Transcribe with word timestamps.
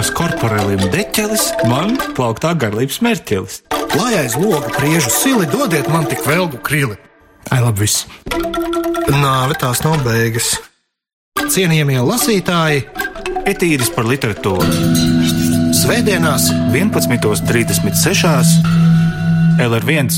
kas 0.00 0.08
korporelim 0.16 0.80
deķelis, 0.94 1.50
man 1.68 1.90
plauktā 2.16 2.54
garlības 2.56 3.02
mērķelis. 3.04 3.58
Lai 3.98 4.14
aiz 4.22 4.32
loga 4.40 4.70
priežu 4.72 5.10
sili, 5.12 5.44
dodiet 5.50 5.90
man 5.92 6.06
tik 6.08 6.22
velgu 6.24 6.56
krili. 6.64 6.96
Ai, 7.52 7.58
labi, 7.60 7.84
viss. 7.84 8.06
Nāve 9.10 9.58
tās 9.60 9.82
nav 9.84 10.00
beigas. 10.06 10.54
Cienījamie 11.52 11.98
lasītāji, 12.00 12.86
Etīris 13.50 13.92
par 13.92 14.08
literatūru 14.08 14.64
Svētdienās 15.82 16.48
11.36. 16.72 18.56
LR1. 19.60 20.10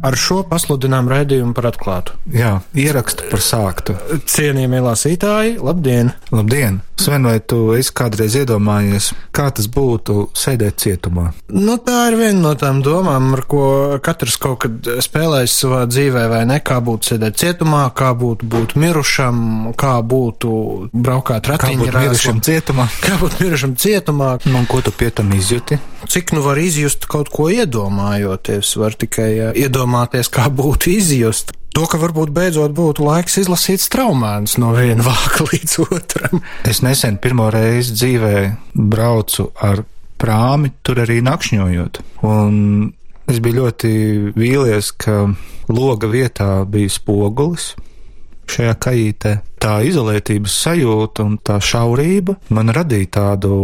ar 0.00 0.16
šo 0.16 0.40
pasludinām 0.48 1.12
raidījumu 1.12 1.52
par 1.52 1.74
atklātu. 1.74 2.16
Jā, 2.32 2.56
ierakstu 2.72 3.28
par 3.28 3.44
sāktu. 3.44 4.00
Cienījamie 4.24 4.80
lasītāji, 4.88 5.58
labdien! 5.60 6.16
Labdien! 6.32 6.87
Sven, 6.98 7.26
vai 7.30 7.38
tu 7.38 7.72
esi 7.78 7.92
kādreiz 7.94 8.34
iedomājies, 8.40 9.12
kā 9.34 9.48
tas 9.54 9.68
būtu 9.70 10.28
sēdēt 10.36 10.80
cietumā? 10.82 11.28
Nu, 11.54 11.76
tā 11.78 12.08
ir 12.10 12.16
viena 12.18 12.40
no 12.42 12.54
tām 12.58 12.80
domām, 12.82 13.30
ar 13.36 13.44
ko 13.46 13.66
katrs 14.02 14.34
kaut 14.42 14.64
kad 14.64 14.88
spēlējis 15.06 15.54
savā 15.62 15.84
dzīvē, 15.90 16.24
vai 16.32 16.42
ne? 16.50 16.58
Kā 16.58 16.80
būtu 16.84 17.12
sēdēt 17.12 17.38
cietumā, 17.38 17.84
kā 17.94 18.10
būtu 18.18 18.48
būt 18.50 18.74
mirušam, 18.82 19.38
kā 19.78 19.94
būtu 20.02 20.50
braukāt 20.90 21.46
Kā 21.46 21.54
ratiņā 21.54 21.92
mirušam 21.94 22.42
cietumā? 22.42 22.88
Kā 23.06 23.14
būt 23.20 23.38
mirušam 23.44 23.76
cietumā? 23.78 24.32
Nu, 24.48 24.58
un 24.58 24.66
ko 24.70 24.82
tu 24.82 24.90
pie 24.94 25.12
tam 25.14 25.30
izjūti? 25.36 25.78
Cik 26.10 26.34
nu 26.34 26.42
var 26.42 26.58
izjust 26.58 27.06
kaut 27.10 27.30
ko 27.30 27.46
iedomājoties, 27.52 28.74
var 28.80 28.98
tikai 28.98 29.30
iedomāties, 29.54 30.30
kā 30.34 30.50
būtu 30.50 30.92
izjust. 30.98 31.54
To, 31.78 31.84
ka 31.86 31.94
varbūt 32.02 32.32
beidzot 32.34 32.72
būtu 32.74 33.04
laiks 33.06 33.36
izlasīt 33.38 33.78
straumēnus 33.78 34.56
no 34.58 34.72
viena 34.74 35.04
vāka 35.12 35.44
līdz 35.46 35.76
otram. 35.86 36.40
Es 36.66 36.80
nesen 36.82 37.20
pirmo 37.22 37.46
reizi 37.54 37.94
dzīvē 37.94 38.32
braucu 38.74 39.52
ar 39.62 39.84
prāmi, 40.18 40.72
tur 40.82 40.98
arī 41.04 41.20
nakšņojot. 41.22 42.00
Un 42.26 42.56
es 43.30 43.38
biju 43.44 43.60
ļoti 43.60 43.92
vīlies, 44.34 44.90
ka 44.98 45.28
loga 45.70 46.10
vietā 46.10 46.48
bija 46.66 46.90
spogulis. 46.90 47.68
Šajā 48.50 48.74
kajītē 48.82 49.36
tā 49.62 49.78
izolētības 49.86 50.58
sajūta 50.64 51.30
un 51.30 51.38
tā 51.38 51.60
šaurība 51.62 52.40
man 52.58 52.74
radīja 52.74 53.12
tādu 53.20 53.54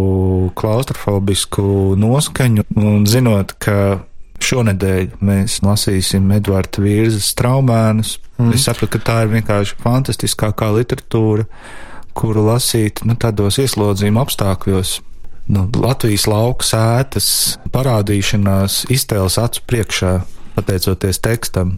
klaustrofobisku 0.55 1.97
noskaņu, 1.99 2.69
un 2.79 3.09
zinot, 3.11 3.59
ka 3.59 4.05
šonadēļ 4.45 5.17
mēs 5.25 5.61
lasīsim 5.65 6.29
Edvarda 6.37 6.83
Vīrzes 6.85 7.33
traumēnus, 7.39 8.19
mm. 8.39 8.53
es 8.57 8.67
sapratu, 8.69 8.97
ka 8.97 9.03
tā 9.09 9.17
ir 9.25 9.33
vienkārši 9.33 9.79
fantastiskākā 9.83 10.71
literatūra, 10.77 11.47
kuru 12.15 12.47
lasīt 12.49 13.03
nu, 13.09 13.17
tādos 13.21 13.59
ieslodzījuma 13.63 14.25
apstākļos. 14.25 14.99
Nu, 15.53 15.67
Latvijas 15.77 16.25
lauka 16.31 16.65
sētas 16.65 17.29
parādīšanās 17.75 18.85
iztēles 18.95 19.37
acu 19.43 19.65
priekšā, 19.69 20.13
pateicoties 20.55 21.21
tekstam. 21.25 21.77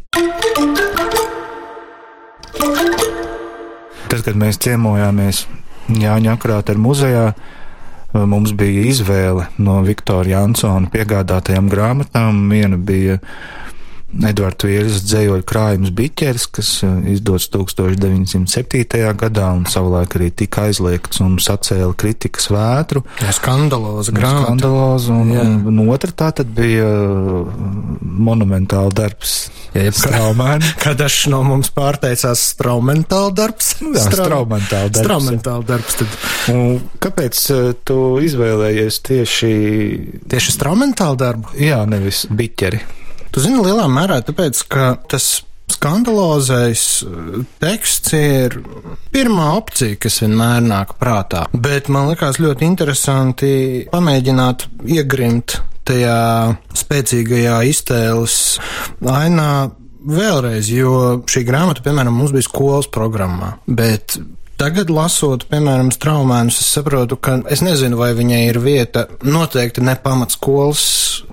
Tad, 4.07 4.21
kad 4.23 4.39
mēs 4.39 4.61
ciemojāmies 4.63 5.47
Jāņa 5.99 6.37
Akrāta 6.37 6.75
muzejā, 6.79 7.33
mums 8.15 8.53
bija 8.57 8.87
izvēle 8.91 9.49
no 9.59 9.81
Viktora 9.87 10.29
Jansona 10.31 10.91
piegādātajām 10.93 11.71
grāmatām. 11.73 12.45
Viena 12.53 12.79
bija 12.79 13.19
Edvards 14.25 14.65
Vīrs 14.65 15.03
dzējoļu 15.05 15.45
krājums 15.49 15.93
Biķers, 15.97 16.47
kas 16.57 16.71
izdots 17.13 17.49
1907. 17.53 18.85
gadā 19.21 19.51
un 19.57 19.67
savulaik 19.71 20.17
arī 20.19 20.31
tika 20.33 20.67
aizliegts 20.71 21.21
un 21.25 21.37
sacēla 21.43 21.93
kritikas 21.99 22.49
vētru. 22.53 23.05
Skandaloza 23.37 24.15
grāmata. 24.17 24.47
Skandaloza, 24.47 25.13
un, 25.13 25.35
Jā. 25.35 25.45
un, 25.45 25.79
un 25.83 25.93
otra 25.93 26.15
tā 26.17 26.31
tad 26.41 26.51
bija 26.57 26.87
monumentāla 28.01 28.93
darbs. 28.95 29.37
Jā, 29.77 29.91
Straumēni. 29.93 30.73
Kad 30.83 31.01
dažs 31.03 31.27
no 31.33 31.43
mums 31.47 31.69
pārteicās 31.75 32.43
straumentāla 32.55 33.35
darbs. 33.37 33.75
Jā, 33.97 34.07
straumentāla 34.09 34.89
darbs. 34.89 35.03
Straumentāla 35.05 35.69
darbs. 35.69 35.99
Tad 36.01 36.55
Un 36.55 36.79
kāpēc 37.03 37.41
eh, 37.53 37.73
tu 37.87 37.97
izvēlējies 38.23 39.01
tieši, 39.09 39.55
tieši 40.31 40.55
straumentāla 40.55 41.19
darbu. 41.27 41.57
jā, 41.61 41.83
nevis 41.91 42.25
biķeri? 42.31 42.81
Tu 43.35 43.43
zini, 43.45 43.61
lielā 43.65 43.87
mērā 43.91 44.21
tāpēc, 44.27 44.63
ka 44.73 44.95
tas 45.11 45.43
skandalozais 45.73 46.83
eh, 47.03 47.39
teksts 47.63 48.15
ir 48.17 48.59
pirmā 49.15 49.53
opcija, 49.59 49.99
kas 50.01 50.21
vienmēr 50.23 50.63
nāk 50.67 50.97
prātā. 51.01 51.47
Bet 51.53 51.91
man 51.93 52.11
likās 52.11 52.41
ļoti 52.43 52.69
interesanti 52.69 53.51
pamēģināt 53.93 54.69
iegrimt 54.97 55.59
tajā 55.87 56.21
spēcīgajā 56.75 57.59
iztēles 57.71 58.39
ainā 59.07 59.51
vēlreiz, 60.07 60.71
jo 60.71 60.97
šī 61.31 61.43
grāmata, 61.47 61.83
piemēram, 61.85 62.15
mums 62.15 62.35
bija 62.35 62.47
skolas 62.47 62.89
programmā, 62.93 63.57
bet 63.67 64.19
Tagad, 64.57 64.89
lasot, 64.89 65.43
piemēram, 65.51 65.91
straumēnus, 65.93 66.63
es 66.63 66.69
saprotu, 66.79 67.19
ka 67.21 67.35
es 67.53 67.61
nezinu, 67.61 67.99
vai 68.01 68.15
viņai 68.17 68.39
ir 68.47 68.59
vieta 68.65 69.03
noteikti 69.21 69.83
ne 69.85 69.93
pamatskolas 70.01 70.85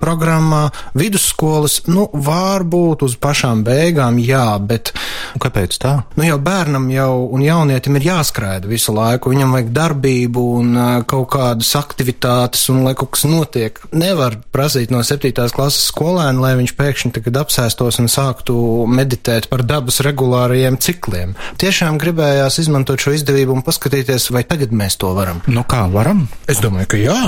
programmā, 0.02 0.66
vidusskolas, 1.00 1.78
nu, 1.88 2.10
varbūt 2.12 3.06
uz 3.08 3.16
pašām 3.24 3.64
beigām, 3.64 4.20
jā, 4.20 4.44
bet, 4.60 4.92
Un 5.34 5.42
kāpēc 5.42 5.78
tā? 5.82 5.94
nu, 6.18 6.26
jau 6.28 6.38
bērnam 6.42 6.86
jau 6.94 7.12
un 7.34 7.44
jaunietim 7.44 7.98
ir 7.98 8.08
jāskraida 8.08 8.70
visu 8.70 8.94
laiku, 8.96 9.32
viņam 9.34 9.56
vajag 9.58 9.72
darbību 9.76 10.44
un 10.60 10.80
kaut 11.10 11.30
kādas 11.34 11.72
aktivitātes, 11.80 12.66
un 12.74 12.84
lai 12.86 12.94
kaut 12.98 13.14
kas 13.16 13.26
notiek. 13.30 13.80
Nevar 13.96 14.38
prasīt 14.54 14.94
no 14.94 15.02
septītās 15.06 15.56
klases 15.56 15.90
skolēna, 15.92 16.38
lai 16.44 16.54
viņš 16.60 16.76
pēkšņi 16.80 17.14
tagad 17.18 17.42
apsēstos 17.44 18.00
un 18.04 18.12
sāktu 18.12 18.58
meditēt 18.90 19.50
par 19.52 19.66
dabas 19.68 20.02
regulārajiem 20.06 20.80
cikliem. 20.84 21.38
Tiešām 21.62 22.00
gribējās 22.02 22.62
izmantot 22.64 23.02
šo 23.02 23.16
izdevību 23.18 23.58
un 23.58 23.66
paskatīties, 23.66 24.30
vai 24.34 24.46
tagad 24.48 24.76
mēs 24.76 25.00
to 25.02 25.14
varam. 25.18 25.42
Nu 25.48 25.66
kā 25.68 25.86
varam? 25.94 26.28
Es 26.48 26.62
domāju, 26.64 26.94
ka 26.94 27.02
jā. 27.02 27.22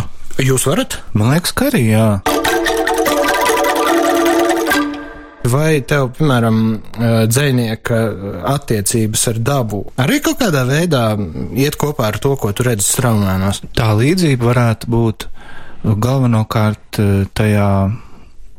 Jūs 0.45 0.67
varat? 0.67 0.99
Man 1.15 1.31
liekas, 1.31 1.55
ka 1.55 1.69
arī 1.71 1.87
jā. 1.93 2.09
Vai 5.45 5.81
tev, 5.85 6.09
piemēram, 6.17 6.59
dzinieka 7.29 7.99
attiecības 8.49 9.27
ar 9.29 9.39
dabu 9.45 9.81
arī 10.01 10.17
kaut 10.25 10.39
kādā 10.41 10.63
veidā 10.65 11.03
iet 11.53 11.77
kopā 11.77 12.07
ar 12.09 12.17
to, 12.21 12.33
ko 12.39 12.49
tu 12.55 12.65
redzi 12.65 12.87
straumēnos? 12.87 13.61
Tā 13.77 13.91
līdzība 13.99 14.49
varētu 14.49 14.89
būt 14.89 15.27
galvenokārt 15.85 16.99
tajā 17.37 17.69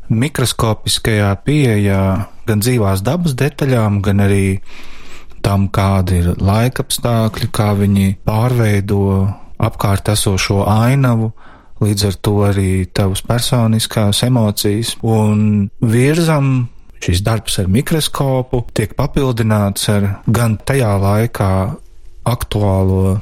mikroskopiskajā 0.07 1.33
pieejā 1.43 2.03
gan 2.47 2.63
dzīvās 2.63 3.03
dabas 3.03 3.35
detaļām, 3.35 3.99
gan 4.05 4.23
arī 4.23 4.45
tam, 5.43 5.67
kādi 5.71 6.21
ir 6.21 6.31
laikapstākļi, 6.39 7.51
kā 7.51 7.73
viņi 7.79 8.07
pārveido 8.27 9.01
apkārt 9.63 10.11
esošo 10.13 10.63
ainavu, 10.69 11.31
līdz 11.83 12.07
ar 12.09 12.17
to 12.25 12.35
arī 12.47 12.71
tavas 12.89 13.21
personiskās 13.25 14.23
emocijas. 14.27 14.95
Un 15.03 15.67
virzam 15.83 16.69
šis 17.03 17.21
darbs 17.25 17.59
ar 17.61 17.67
mikroskopu 17.71 18.65
tiek 18.73 18.95
papildināts 18.97 19.89
ar 19.93 20.09
gan 20.27 20.57
tajā 20.57 20.93
laikā 21.01 21.51
aktuālo 22.27 23.19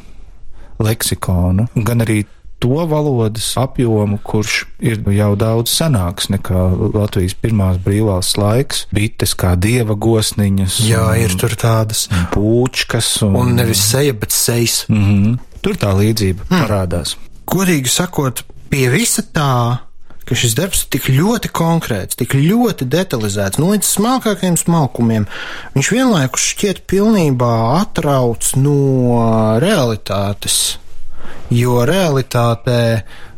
leksikonu, 0.82 1.68
gan 1.76 2.04
arī 2.04 2.24
to 2.60 2.86
valodas 2.90 3.54
apjomu, 3.58 4.18
kurš 4.24 4.64
ir 4.80 5.02
jau 5.14 5.34
daudz 5.38 5.74
senāks 5.76 6.30
nekā 6.34 6.62
Latvijas 6.96 7.36
pirmās 7.38 7.78
brīvās 7.84 8.32
laiks. 8.40 8.86
Bites 8.96 9.36
kā 9.38 9.54
dieva 9.60 9.94
gosniņas, 9.94 10.80
Jā, 10.88 11.04
un 11.12 11.22
ir 11.26 11.36
tur 11.40 11.56
tādas. 11.60 12.08
pūčkas 12.34 13.12
un, 13.28 13.36
Un 13.36 13.56
nevis 13.60 13.84
seja, 13.92 14.14
bet 14.14 14.32
sejas. 14.32 14.86
Mm 14.90 15.04
-hmm. 15.04 15.38
Tur 15.62 15.76
tā 15.76 15.92
līdzība 15.94 16.48
mm. 16.50 16.62
parādās. 16.62 17.16
Godīgi 17.46 17.90
sakot, 17.90 18.44
pie 18.70 18.90
visa 18.90 19.22
tā, 19.22 19.78
ka 20.26 20.38
šis 20.38 20.56
darbs 20.58 20.84
ir 20.84 20.92
tik 20.98 21.10
ļoti 21.14 21.52
konkrēts, 21.56 22.18
tik 22.20 22.34
ļoti 22.38 22.88
detalizēts, 22.90 23.60
nu 23.62 23.74
līdz 23.74 23.92
smalkākajiem 23.98 24.58
smalkumiem, 24.60 25.28
viņš 25.76 25.92
vienlaikus 25.94 26.50
šķiet 26.54 26.84
pilnībā 26.90 27.54
atrauts 27.82 28.56
no 28.58 29.60
realitātes. 29.62 30.80
Jo 31.54 31.84
realitātē 31.86 32.82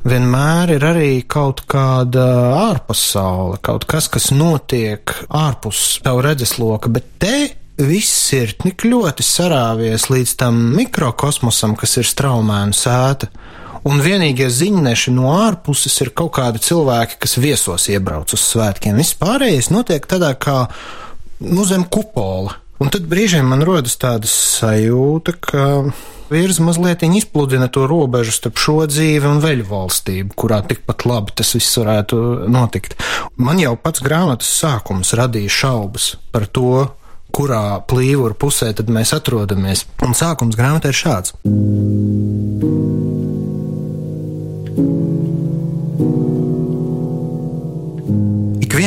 vienmēr 0.08 0.72
ir 0.78 0.86
arī 0.88 1.12
kaut 1.28 1.66
kāda 1.70 2.26
ārpasaule, 2.70 3.60
kaut 3.64 3.88
kas, 3.90 4.08
kas 4.12 4.32
notiek 4.32 5.12
ārpus 5.28 6.00
tavu 6.06 6.24
redzesloka, 6.24 6.92
bet 6.92 7.10
te 7.20 7.38
viss 7.78 8.32
ir 8.34 8.56
tik 8.58 8.88
ļoti 8.88 9.26
sarāvies 9.26 10.08
līdz 10.10 10.36
tam 10.40 10.60
mikrokosmosam, 10.78 11.76
kas 11.78 12.00
ir 12.02 12.08
straumēnu 12.10 12.76
sēta. 12.76 13.30
Un 13.88 14.02
vienīgie 14.04 14.50
ziņneši 14.52 15.14
no 15.16 15.30
ārpuses 15.32 15.94
ir 16.04 16.12
kaut 16.18 16.34
kādi 16.36 16.60
cilvēki, 16.64 17.20
kas 17.24 17.38
viesos 17.40 17.88
iebrauc 17.94 18.34
uz 18.36 18.44
svētkiem. 18.44 18.98
Viss 19.00 19.16
pārējais 19.16 19.72
notiek 19.72 20.04
tādā 20.10 20.34
kā 20.36 20.66
nu, 21.40 21.64
zem 21.68 21.86
kupola. 21.88 22.58
Un 22.84 22.92
tad 22.94 23.08
brīžiem 23.10 23.48
man 23.48 23.64
rodas 23.66 23.96
tāda 23.98 24.30
sajūta, 24.30 25.34
ka 25.42 25.64
Virza 26.30 26.64
mazliet 26.64 27.06
izpludina 27.08 27.70
to 27.72 27.86
robežu 27.88 28.34
starp 28.36 28.60
šo 28.60 28.82
dzīvi 28.92 29.30
un 29.30 29.40
veļu 29.40 29.64
valstību, 29.70 30.36
kurā 30.36 30.60
tikpat 30.68 31.06
labi 31.08 31.38
tas 31.40 31.54
viss 31.56 31.80
varētu 31.80 32.20
notikt. 32.52 32.98
Man 33.40 33.62
jau 33.64 33.78
pats 33.80 34.04
grāmatas 34.04 34.52
sākums 34.60 35.16
radīja 35.16 35.54
šaubas 35.62 36.18
par 36.36 36.50
to, 36.52 36.90
kurā 37.32 37.80
plīvura 37.88 38.36
pusē 38.36 38.74
tad 38.76 38.92
mēs 38.92 39.16
atrodamies. 39.16 39.86
Un 40.04 40.18
sākums 40.18 40.60
grāmatā 40.60 40.92
ir 40.92 41.00
šāds. 41.00 41.36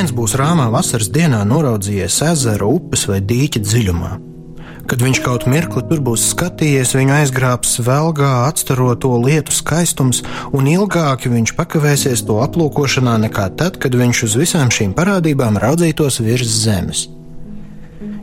Viens 0.01 0.15
būs 0.17 0.33
rāmā 0.41 0.71
vasaras 0.73 1.11
dienā 1.13 1.43
noraudzījies 1.45 2.23
ezeru, 2.31 2.71
upes 2.79 3.03
vai 3.11 3.19
dīķa 3.21 3.61
dziļumā. 3.61 4.13
Kad 4.89 5.03
viņš 5.05 5.19
kaut 5.21 5.45
mirkli 5.45 5.83
tur 5.91 6.01
būs 6.07 6.23
skatījies, 6.33 6.95
viņu 6.97 7.13
aizgrābs 7.19 7.75
velgā, 7.85 8.31
atstarot 8.49 9.03
to 9.05 9.11
lietu 9.21 9.53
skaistums, 9.53 10.23
un 10.57 10.71
ilgāk 10.73 11.27
viņš 11.29 11.53
pakavēsies 11.59 12.25
to 12.25 12.39
aplūkošanā 12.41 13.19
nekā 13.27 13.51
tad, 13.61 13.77
kad 13.83 13.99
viņš 14.01 14.23
uz 14.25 14.39
visām 14.41 14.73
šīm 14.73 14.97
parādībām 14.97 15.61
raudzītos 15.61 16.23
virs 16.25 16.57
zemes. 16.63 17.05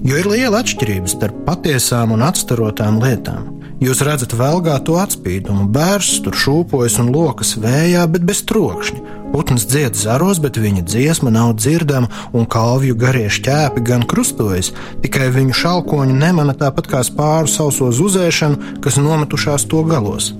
Jo 0.01 0.18
ir 0.18 0.31
liela 0.33 0.63
atšķirība 0.63 1.13
starp 1.13 1.45
patiesām 1.45 2.18
un 2.18 2.25
atstarotām 2.25 2.97
lietām. 3.06 3.53
Jūs 3.85 4.01
redzat 4.01 4.33
vēlgā 4.33 4.79
to 4.81 4.97
atspīdumu, 4.97 5.69
bērns 5.69 6.24
tur 6.25 6.33
šūpojas 6.33 6.97
un 7.03 7.13
lokas 7.13 7.53
vējā, 7.62 8.09
bet 8.09 8.25
bez 8.25 8.41
trokšņa. 8.50 9.17
Putns 9.33 9.68
dzied 9.68 9.97
zaros, 10.00 10.39
bet 10.44 10.57
viņa 10.57 10.83
dziesma 10.88 11.31
nav 11.33 11.53
dzirdama, 11.59 12.09
un 12.33 12.47
kalvju 12.50 12.95
garie 12.97 13.27
šķēpi 13.29 13.83
gan 13.85 14.06
krustojas, 14.07 14.71
tikai 15.03 15.29
viņu 15.35 15.56
šalkoņu 15.62 16.15
nemana 16.18 16.56
tāpat 16.57 16.88
kā 16.91 17.03
spāru 17.06 17.51
sauso 17.51 17.91
zuzēšanu, 17.94 18.79
kas 18.83 19.00
nometušās 19.01 19.68
to 19.71 19.83
galos. 19.88 20.31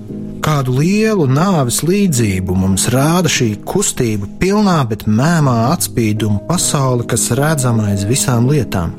Kādu 0.44 0.78
lielu 0.78 1.26
nāves 1.28 1.82
līdzību 1.84 2.54
mums 2.56 2.86
rāda 2.94 3.28
šī 3.28 3.50
kustība, 3.68 4.28
pilnā, 4.40 4.78
bet 4.88 5.04
mēmā 5.04 5.56
atspīduma 5.74 6.40
pasaule, 6.48 7.04
kas 7.10 7.28
redzama 7.36 7.90
aiz 7.90 8.06
visām 8.08 8.48
lietām. 8.48 8.94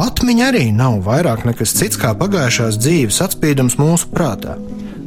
Atmiņa 0.00 0.48
arī 0.50 0.64
nav 0.74 0.98
vairāk 1.06 1.44
nekas 1.46 1.72
cits 1.78 1.98
kā 2.00 2.12
pagājušās 2.18 2.80
dzīves 2.82 3.20
atspīdums 3.24 3.78
mūsu 3.78 4.10
prātā. 4.10 4.58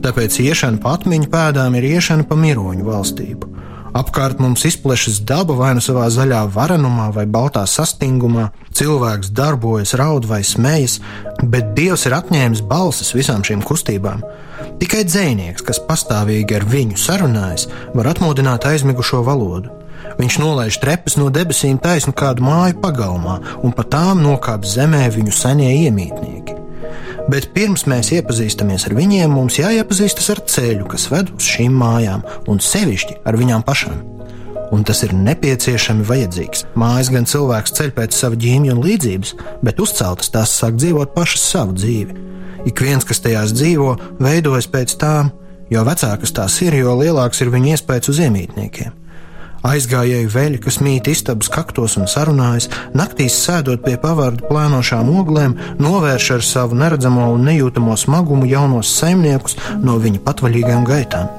Tāpēc 0.03 0.39
iešana 0.45 0.79
pa 0.81 0.95
atmiņu 0.95 1.27
pēdām 1.33 1.75
ir 1.75 1.89
iešana 1.91 2.23
pa 2.29 2.37
miroņu 2.39 2.87
valstību. 2.87 3.56
Apkārt 3.95 4.41
mums 4.43 4.65
izplešas 4.67 5.21
daba 5.23 5.55
vai 5.55 5.71
nu 5.77 5.83
savā 5.83 6.07
zaļā 6.11 6.41
varenumā, 6.51 7.07
vai 7.15 7.25
baltā 7.29 7.63
sastingumā, 7.69 8.49
cilvēks 8.75 9.31
darbojas, 9.37 9.95
raud 9.99 10.27
vai 10.27 10.41
smejas, 10.43 10.99
bet 11.43 11.71
Dievs 11.77 12.07
ir 12.09 12.17
atņēmis 12.17 12.65
balsis 12.67 13.13
visām 13.15 13.45
šīm 13.47 13.63
kustībām. 13.67 14.25
Tikai 14.81 15.05
dzinieks, 15.07 15.63
kas 15.65 15.81
pastāvīgi 15.87 16.59
ar 16.59 16.67
viņu 16.67 16.99
sarunājas, 16.99 17.67
var 17.95 18.11
atmodināt 18.11 18.67
aizmigušo 18.69 19.23
valodu. 19.25 19.73
Viņš 20.17 20.37
nolaiž 20.41 20.77
trepas 20.81 21.17
no 21.19 21.29
debesīm 21.33 21.79
taisnu 21.81 22.13
kādu 22.17 22.45
māju 22.45 22.79
pagalmā, 22.83 23.39
un 23.63 23.73
pa 23.73 23.85
tām 23.85 24.23
nokāp 24.25 24.65
zemē 24.65 25.07
viņu 25.13 25.33
senie 25.33 25.73
iemītnieki. 25.85 26.56
Bet 27.27 27.49
pirms 27.55 27.83
mēs 27.91 28.13
iepazīstamies 28.15 28.85
ar 28.87 28.93
viņiem, 28.95 29.33
mums 29.35 29.57
jāiepazīstas 29.59 30.29
ar 30.31 30.39
ceļu, 30.47 30.85
kas 30.87 31.09
ved 31.11 31.33
uz 31.35 31.47
šīm 31.47 31.73
mājām, 31.75 32.21
un 32.47 32.61
sevišķi 32.63 33.17
ar 33.27 33.35
viņām 33.39 33.65
pašām. 33.67 33.97
Un 34.71 34.83
tas 34.87 35.01
ir 35.03 35.13
nepieciešami 35.15 36.05
vajadzīgs. 36.07 36.65
Mājas 36.79 37.11
gan 37.11 37.27
cilvēks 37.27 37.75
ceļ 37.75 37.91
pēc 37.95 38.15
sava 38.15 38.39
ģīmija 38.39 38.75
un 38.75 38.83
līdzības, 38.83 39.33
bet 39.63 39.79
uzceltas 39.83 40.31
tās 40.31 40.55
sāk 40.59 40.79
dzīvot 40.79 41.11
pašas 41.15 41.43
savu 41.51 41.75
dzīvi. 41.75 42.15
Ik 42.67 42.83
viens, 42.83 43.07
kas 43.07 43.23
tajās 43.23 43.55
dzīvo, 43.55 43.93
veidojas 44.23 44.67
pēc 44.71 44.95
tām, 44.99 45.31
jo 45.71 45.83
vecākas 45.87 46.35
tās 46.35 46.59
ir, 46.63 46.79
jo 46.79 46.95
lielāks 46.99 47.43
ir 47.43 47.51
viņu 47.51 47.75
iespējas 47.75 48.11
uz 48.11 48.23
iemītniekiem. 48.27 48.95
Aizgājēju 49.65 50.29
veļi, 50.29 50.59
kas 50.61 50.77
mīt 50.85 51.07
istabas 51.09 51.49
kaktos 51.49 51.97
un 51.97 52.05
sarunājas, 52.09 52.69
naktīs 52.97 53.37
sēdot 53.41 53.81
pie 53.85 53.95
pavārdu 54.01 54.45
plānošām 54.49 55.09
oglēm, 55.17 55.57
novērš 55.81 56.29
ar 56.37 56.45
savu 56.45 56.77
neredzamo 56.77 57.31
un 57.33 57.47
nejūtamo 57.49 57.97
smagumu 57.97 58.45
jaunos 58.49 58.91
saimniekus 58.99 59.57
no 59.81 59.97
viņa 60.01 60.21
patvaļīgām 60.27 60.85
gaitām. 60.87 61.31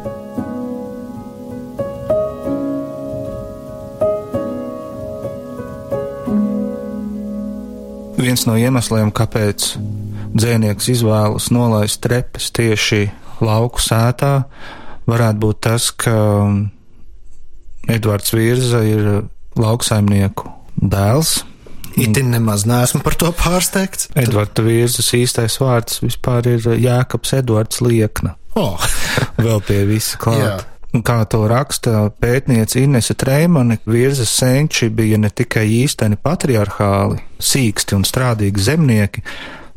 Viens 8.18 8.42
no 8.48 8.56
iemesliem, 8.58 9.12
kāpēc 9.14 9.76
dzēnieks 10.34 10.90
izvēlas 10.90 11.52
nolaist 11.54 12.02
trepes 12.02 12.50
tieši 12.50 13.06
lauku 13.40 13.80
sētā, 13.80 14.42
varētu 15.08 15.40
būt 15.44 15.60
tas, 15.68 15.92
ka 15.94 16.16
Edvards 17.88 18.34
Virza 18.36 18.82
ir 18.84 19.06
lauksaimnieku 19.58 20.50
dēls. 20.78 21.42
Itin 21.98 22.30
nemaz 22.30 22.62
neesmu 22.68 23.00
par 23.02 23.16
to 23.18 23.30
pārsteigts. 23.34 24.10
Edvards 24.18 24.62
Virzas 24.62 25.08
īstais 25.16 25.58
vārds 25.58 26.02
vispār 26.04 26.46
ir 26.52 26.66
Jēkabs 26.78 27.34
Edvards 27.40 27.80
Liekna. 27.82 28.36
Oh. 28.58 28.78
Vēl 29.44 29.62
pie 29.66 29.82
visa 29.88 30.20
klāt. 30.20 30.66
Kā 31.04 31.18
to 31.28 31.42
raksta 31.50 32.06
pētniece 32.16 32.80
Inese 32.80 33.12
Treimane, 33.18 33.76
virzas 33.84 34.30
senči 34.32 34.88
bija 34.88 35.18
ne 35.20 35.28
tikai 35.28 35.66
īsteni 35.82 36.16
patriarchāli, 36.16 37.20
sīksti 37.44 37.96
un 37.98 38.06
strādīgi 38.08 38.64
zemnieki, 38.70 39.24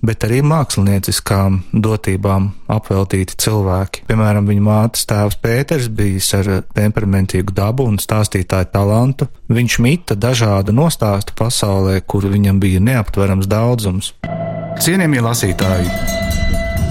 bet 0.05 0.25
arī 0.25 0.41
mākslinieckām 0.45 1.59
dotībām 1.71 2.49
apveltīti 2.73 3.37
cilvēki. 3.41 4.05
Piemēram, 4.09 4.47
viņa 4.49 4.63
mātes 4.65 5.05
tēvs 5.09 5.37
Pēters 5.41 5.89
bijis 5.93 6.31
ar 6.37 6.49
temperamentīgu 6.75 7.53
dabu 7.55 7.85
un 7.89 7.99
stāstītāju 8.01 8.71
talantu. 8.73 9.29
Viņš 9.51 9.77
mita 9.83 10.17
dažādu 10.17 10.73
nostāstu 10.75 11.37
pasaulē, 11.37 11.99
kur 12.01 12.25
viņam 12.29 12.61
bija 12.61 12.81
neaptverams 12.83 13.49
daudzums. 13.51 14.13
Cienījamie 14.81 15.21
lasītāji, 15.21 15.91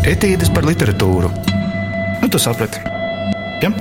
etīdes 0.06 0.52
par 0.54 0.68
literatūru. 0.68 1.32
Nu, 2.20 2.28
tu 2.30 2.38
saprati? 2.38 2.82
Ja? 3.64 3.72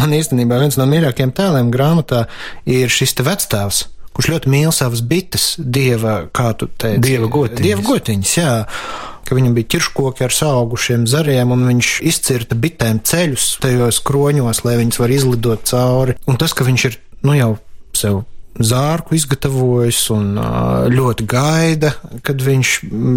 Man 0.00 0.12
īstenībā 0.12 0.58
viens 0.60 0.76
no 0.76 0.84
mīļākajiem 0.90 1.32
tēliem 1.34 1.72
grāmatā 1.72 2.26
ir 2.68 2.92
šis 2.92 3.16
te 3.16 3.24
vecstāvs 3.24 3.86
kurš 4.16 4.32
ļoti 4.34 4.52
mīl 4.52 4.74
savas 4.74 5.02
bites, 5.06 5.54
dieva, 5.58 6.24
kā 6.34 6.50
tu 6.58 6.68
teici, 6.70 7.02
dieva 7.04 7.30
gotiņas. 7.30 7.64
Dieva 7.64 7.86
gotiņas, 7.86 8.34
jā. 8.38 8.56
Ka 9.28 9.36
viņam 9.38 9.54
bija 9.54 9.70
ķirškoki 9.76 10.26
ar 10.26 10.34
augušiem 10.48 11.06
zariem, 11.10 11.52
un 11.54 11.62
viņš 11.68 11.92
izcirta 12.10 12.58
bitēm 12.58 12.98
ceļus 13.06 13.52
tajos 13.62 14.00
kroņos, 14.02 14.64
lai 14.66 14.80
viņas 14.80 14.98
var 14.98 15.14
izlidot 15.14 15.64
cauri. 15.70 16.16
Un 16.26 16.40
tas, 16.40 16.56
ka 16.56 16.66
viņš 16.66 16.86
ir, 16.90 16.98
nu 17.28 17.36
jau 17.38 17.52
sev 17.94 18.24
zārku 18.60 19.14
izgatavojis 19.14 20.00
un 20.14 20.34
ļoti 20.90 21.26
gaida, 21.30 21.94
kad 22.26 22.42
viņš 22.42 22.72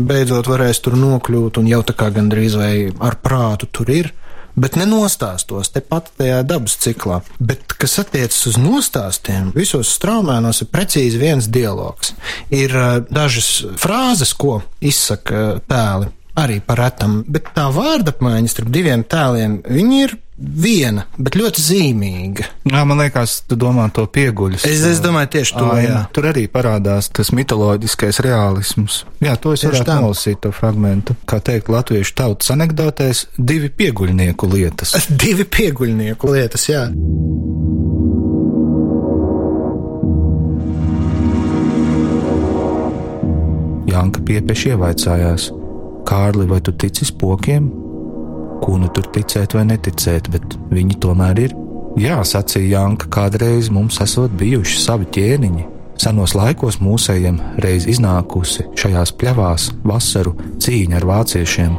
beidzot 0.07 0.47
varēs 0.51 0.83
tur 0.85 0.95
nokļūt, 0.99 1.57
un 1.59 1.71
jau 1.71 1.81
tā 1.87 1.95
kā 1.97 2.11
gandrīz 2.13 2.57
vai 2.59 2.73
ar 2.93 3.17
prātu 3.23 3.69
tur 3.73 3.89
ir 3.89 4.13
bet 4.55 4.77
nenostāstos 4.79 5.71
tepat 5.73 6.11
tajā 6.19 6.41
dabas 6.47 6.77
ciklā. 6.83 7.21
Bet, 7.39 7.75
kas 7.79 7.99
attiecas 8.03 8.41
uz 8.51 8.59
nostāstiem, 8.61 9.51
visos 9.57 9.93
straumēnos 9.97 10.63
ir 10.63 10.71
precīzi 10.73 11.21
viens 11.21 11.49
dialogs. 11.51 12.13
Ir 12.53 12.75
uh, 12.77 12.97
dažas 13.09 13.49
frāzes, 13.81 14.35
ko 14.37 14.61
izsaka 14.83 15.59
tēli. 15.69 16.11
Arī 16.33 16.57
par 16.65 16.79
retam, 16.81 17.19
bet 17.29 17.51
tā 17.53 17.67
vārda 17.69 18.09
apmaiņa 18.15 18.49
starp 18.49 18.71
diviem 18.73 19.03
tēliem 19.05 19.59
ir 19.93 20.15
viena, 20.37 21.03
bet 21.21 21.37
ļoti 21.37 21.61
zīmīga. 21.61 22.47
Jā, 22.71 22.81
man 22.89 22.99
liekas, 23.03 23.35
tu 23.47 23.57
domā 23.59 23.85
to 23.93 24.05
pieguļus. 24.09 24.65
Es, 24.65 24.81
es 24.89 25.01
domāju 25.03 25.29
tieši 25.37 25.55
to, 25.55 25.67
jā. 25.77 25.85
jā. 25.85 25.99
Tur 26.15 26.29
arī 26.31 26.47
parādās 26.51 27.11
tas 27.13 27.29
mitoloģiskais 27.35 28.19
realisms. 28.25 29.03
Jā, 29.23 29.37
to 29.37 29.53
es 29.53 29.65
varētu 29.67 29.99
nolasīt, 30.01 30.41
to 30.43 30.53
fragmentu. 30.55 31.15
Kā 31.29 31.37
teikt, 31.43 31.69
latviešu 31.73 32.17
tautas 32.17 32.49
anekdotēs, 32.55 33.27
divi 33.37 33.69
pieguļnieku 33.69 34.49
lietas. 34.49 34.97
divi 35.23 35.45
pieguļnieku 35.45 36.33
lietas, 36.33 36.69
jā. 36.71 36.87
Janka 43.93 44.23
piepieši 44.25 44.73
ievaicājās: 44.73 45.51
Kārli, 46.07 46.49
vai 46.49 46.61
tu 46.61 46.75
tici 46.75 47.07
spokiem? 47.07 47.71
ko 48.63 48.79
nu 48.79 48.89
tur 48.95 49.09
ticēt 49.11 49.57
vai 49.57 49.65
neticēt, 49.67 50.29
bet 50.31 50.55
viņi 50.71 50.99
tomēr 51.03 51.43
ir. 51.43 51.55
Jā, 51.99 52.21
sacīja 52.25 52.79
Janka, 52.79 53.09
kādreiz 53.13 53.69
mums 53.73 53.99
esot 54.01 54.33
bijuši 54.39 54.81
savi 54.81 55.09
ķēniņi. 55.13 55.67
Senos 56.03 56.33
laikos 56.35 56.79
mūsējiem 56.81 57.37
reiz 57.63 57.85
iznākusi 57.91 58.65
šajās 58.79 59.13
pļavās 59.19 59.69
vasaru 59.85 60.33
cīņa 60.63 60.97
ar 60.99 61.07
vāciešiem. 61.11 61.75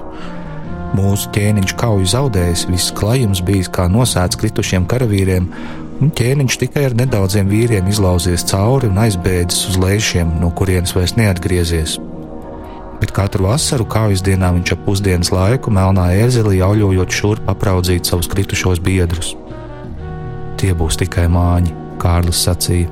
Mūsu 0.94 1.32
ķēniņš 1.34 1.74
kauju 1.80 2.06
zaudējis, 2.12 2.68
viss 2.70 2.94
klajums 2.94 3.42
bijis 3.44 3.72
kā 3.74 3.88
nosēts 3.90 4.38
kritušiem 4.38 4.86
karavīriem, 4.90 5.50
un 5.98 6.14
ķēniņš 6.14 6.60
tikai 6.62 6.86
ar 6.92 6.98
nedaudziem 7.00 7.50
vīriem 7.50 7.90
izlauzies 7.90 8.46
cauri 8.52 8.92
un 8.92 9.02
aizbēdzis 9.08 9.72
uz 9.72 9.82
lēšiem, 9.82 10.36
no 10.38 10.54
kurienes 10.54 10.94
vairs 10.94 11.18
neatgriezies. 11.18 11.98
Bet 13.04 13.12
katru 13.12 13.44
vasaru 13.50 13.84
kaujas 13.84 14.22
dienā 14.24 14.48
viņš 14.54 14.70
ap 14.72 14.84
pusdienas 14.86 15.28
laiku 15.28 15.68
melnā 15.76 16.06
ērzelī 16.22 16.62
jauļojot 16.62 17.12
šurp 17.12 17.48
apraudzīt 17.52 18.08
savus 18.08 18.30
kritušos 18.32 18.80
biedrus. 18.80 19.34
Tie 20.56 20.70
būs 20.72 20.96
tikai 21.02 21.26
māņi, 21.28 21.74
Kārlis 22.00 22.40
sacīja. 22.46 22.88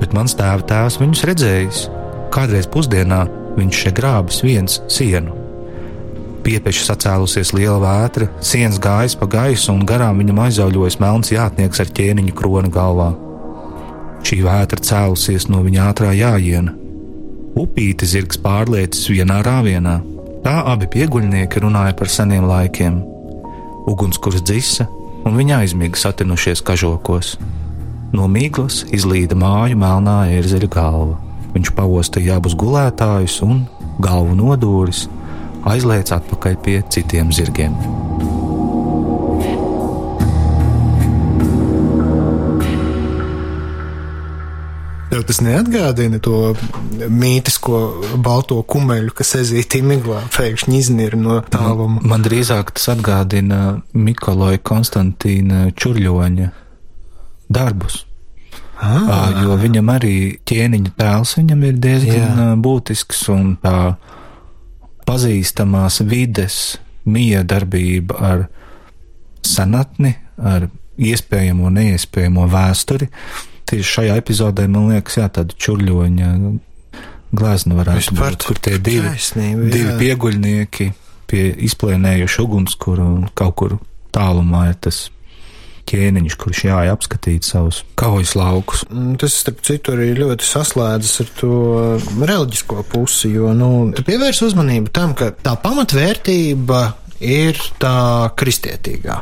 Bet 0.00 0.16
mans 0.16 0.32
tēva 0.38 0.64
tēvs 0.70 0.96
viņus 1.02 1.24
redzējis. 1.28 1.82
Kādreiz 2.32 2.68
pusdienā 2.72 3.26
viņš 3.58 3.82
šeit 3.82 3.98
grābis 4.00 4.40
viens 4.46 4.78
sienu. 4.88 5.36
Piepeši 6.46 6.88
sacēlusies 6.88 7.52
liela 7.58 7.76
vētra, 7.82 8.30
sienas 8.40 8.80
gājas 8.80 9.18
pa 9.20 9.28
gaisu 9.36 9.74
un 9.74 9.84
garām 9.84 10.22
viņam 10.22 10.40
aizauļojas 10.46 10.96
melns 11.04 11.34
jātnieks 11.34 11.84
ar 11.84 11.92
ķēniņu 12.00 12.40
kroni 12.40 12.72
galvā. 12.72 13.12
Šī 14.24 14.40
vētra 14.48 14.80
cēlusies 14.80 15.50
no 15.52 15.60
viņa 15.66 15.92
ātrā 15.92 16.16
jājiena. 16.16 16.85
Upīte 17.56 18.04
zirgs 18.04 18.36
pārliecis 18.36 19.06
vienā 19.08 19.38
rāvienā. 19.40 19.94
Tā 20.44 20.58
abi 20.68 20.88
pieguļnieki 20.92 21.62
runāja 21.64 21.94
par 21.96 22.10
seniem 22.12 22.44
laikiem. 22.44 22.98
Ugunskurs 23.88 24.42
dzisa, 24.44 24.84
un 25.24 25.38
viņa 25.40 25.62
aizmiga 25.64 25.96
satinušies 25.96 26.60
kažokos. 26.60 27.32
No 28.12 28.28
miglas 28.28 28.82
izlīda 28.92 29.38
māju 29.40 29.80
melnā 29.80 30.18
ērzeļa 30.36 30.68
galva. 30.76 31.16
Viņš 31.56 31.72
pavostīja 31.78 32.36
abus 32.36 32.58
gulētājus 32.60 33.40
un, 33.48 33.64
galvu 34.04 34.36
nodūris, 34.36 35.06
aizlēca 35.64 36.20
atpakaļ 36.20 36.60
pie 36.60 36.82
citiem 36.92 37.32
zirgiem. 37.32 37.72
Tev 45.16 45.22
tas 45.24 45.38
neatgādina 45.40 46.18
to 46.20 46.50
mītisko 47.08 47.78
balto 48.20 48.58
kumeļu, 48.68 49.14
kas 49.16 49.30
ezītī 49.38 49.78
miglā 49.80 50.18
pēkšņi 50.34 50.76
iznīra 50.76 51.16
no 51.16 51.38
tāluma. 51.48 52.02
Man 52.04 52.20
drīzāk 52.20 52.74
tas 52.76 52.90
atgādina 52.92 53.78
Mikoloja 53.96 54.60
Konstantīna 54.60 55.70
Čurļoņa 55.72 56.50
darbus. 57.48 58.02
Ah, 58.76 59.40
Jo 59.40 59.56
viņam 59.56 59.88
arī 59.94 60.14
ķēniņa 60.44 60.94
tēls 61.00 61.32
viņam 61.38 61.64
ir 61.64 61.80
diezgan. 61.80 62.36
Jā. 62.36 62.52
būtisks 62.60 63.24
un 63.32 63.54
tā 63.64 63.96
pazīstamās 65.08 66.02
vides 66.04 66.76
miedarbība 67.08 68.20
ar 68.20 68.48
senatni, 69.40 70.12
ar 70.36 70.68
iespējamo 71.00 71.70
un 71.72 71.80
neiespējamo 71.80 72.50
vēsturi. 72.52 73.08
Tieši 73.66 73.92
šajā 73.96 74.16
epizodē 74.20 74.68
man 74.70 74.92
liekas, 74.92 75.18
jā, 75.18 75.26
tāda 75.32 75.56
čurļoņa 75.58 76.30
glezna 77.36 77.80
varētu 77.80 78.04
Vispār 78.04 78.36
būt, 78.36 78.46
kur 78.46 78.62
tie 78.62 78.78
divi, 78.78 79.10
taisnība, 79.10 79.66
divi 79.72 79.90
jā. 79.90 79.98
pieguļnieki 80.02 80.88
pie 81.26 81.42
izplēnējuša 81.66 82.46
ugunskura 82.46 83.04
un 83.16 83.28
kaut 83.34 83.56
kur 83.58 83.76
tālumā 84.14 84.68
ir 84.70 84.78
tas 84.86 85.08
ķēniņš, 85.86 86.36
kurš 86.40 86.62
jāja 86.66 86.94
apskatīt 86.96 87.46
savus 87.46 87.82
kaujas 87.98 88.34
laukus. 88.38 88.82
Mm, 88.90 89.14
Tas, 89.22 89.36
starp 89.42 89.60
citu, 89.66 89.94
arī 89.94 90.12
ļoti 90.18 90.46
saslēdzas 90.46 91.20
ar 91.22 91.32
to 91.38 91.52
reliģisko 92.18 92.86
pusi, 92.90 93.30
jo, 93.36 93.52
nu, 93.54 93.70
tu 93.94 94.06
pievērs 94.06 94.42
uzmanību 94.48 94.90
tam, 94.94 95.14
ka 95.18 95.30
tā 95.34 95.54
pamatvērtība 95.62 96.82
ir 97.22 97.60
tā 97.82 97.98
kristietīgā 98.38 99.20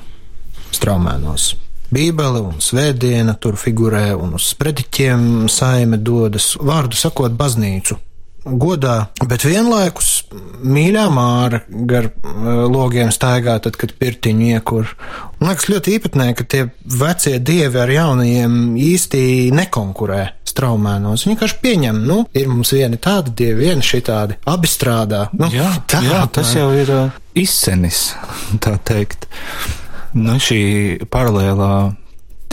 straumēnos. 0.75 1.53
Bībele 1.95 2.43
un 2.43 2.59
svētdiena 2.65 3.37
tur 3.41 3.59
figurē, 3.61 4.09
un 4.19 4.35
uz 4.39 4.49
sprediķiem 4.55 5.47
saime 5.53 6.01
dodas, 6.03 6.55
vārdu 6.61 6.99
sakot, 6.99 7.37
baznīcu 7.39 8.01
godā, 8.45 9.09
bet 9.25 9.45
vienlaikus 9.47 10.11
mīļā 10.65 11.05
māra 11.13 11.63
gar 11.89 12.11
uh, 12.11 12.65
logiem 12.69 13.13
staigā, 13.15 13.57
tad, 13.65 13.79
kad 13.81 13.95
pirtiņu 14.01 14.51
iekur. 14.59 14.91
Man 15.41 15.53
liekas 15.53 15.69
ļoti 15.73 15.95
īpatnē, 15.99 16.31
ka 16.37 16.47
tie 16.49 16.65
vecie 16.85 17.39
dievi 17.41 17.81
ar 17.81 17.93
jaunajiem 17.93 18.77
īsti 18.81 19.23
nekonkurē 19.55 20.23
straumēnos. 20.49 21.25
Viņi 21.25 21.35
vienkārši 21.35 21.61
pieņem, 21.65 22.03
nu, 22.07 22.19
ir 22.37 22.51
mums 22.51 22.75
vieni 22.77 23.01
tādi 23.03 23.35
dievi, 23.41 23.71
vieni 23.71 23.85
šitādi, 23.85 24.39
abi 24.51 24.71
strādā. 24.71 25.27
Nu, 25.37 25.49
Jā, 25.55 25.71
tā, 25.91 26.03
jā, 26.05 26.21
tas 26.35 26.53
jau 26.57 26.69
ir 26.77 26.93
uh, 26.95 27.23
izcenis, 27.39 28.11
tā 28.65 28.77
teikt. 28.85 29.27
Nu, 30.15 30.39
šī 30.43 30.63
paralēlā 31.11 31.75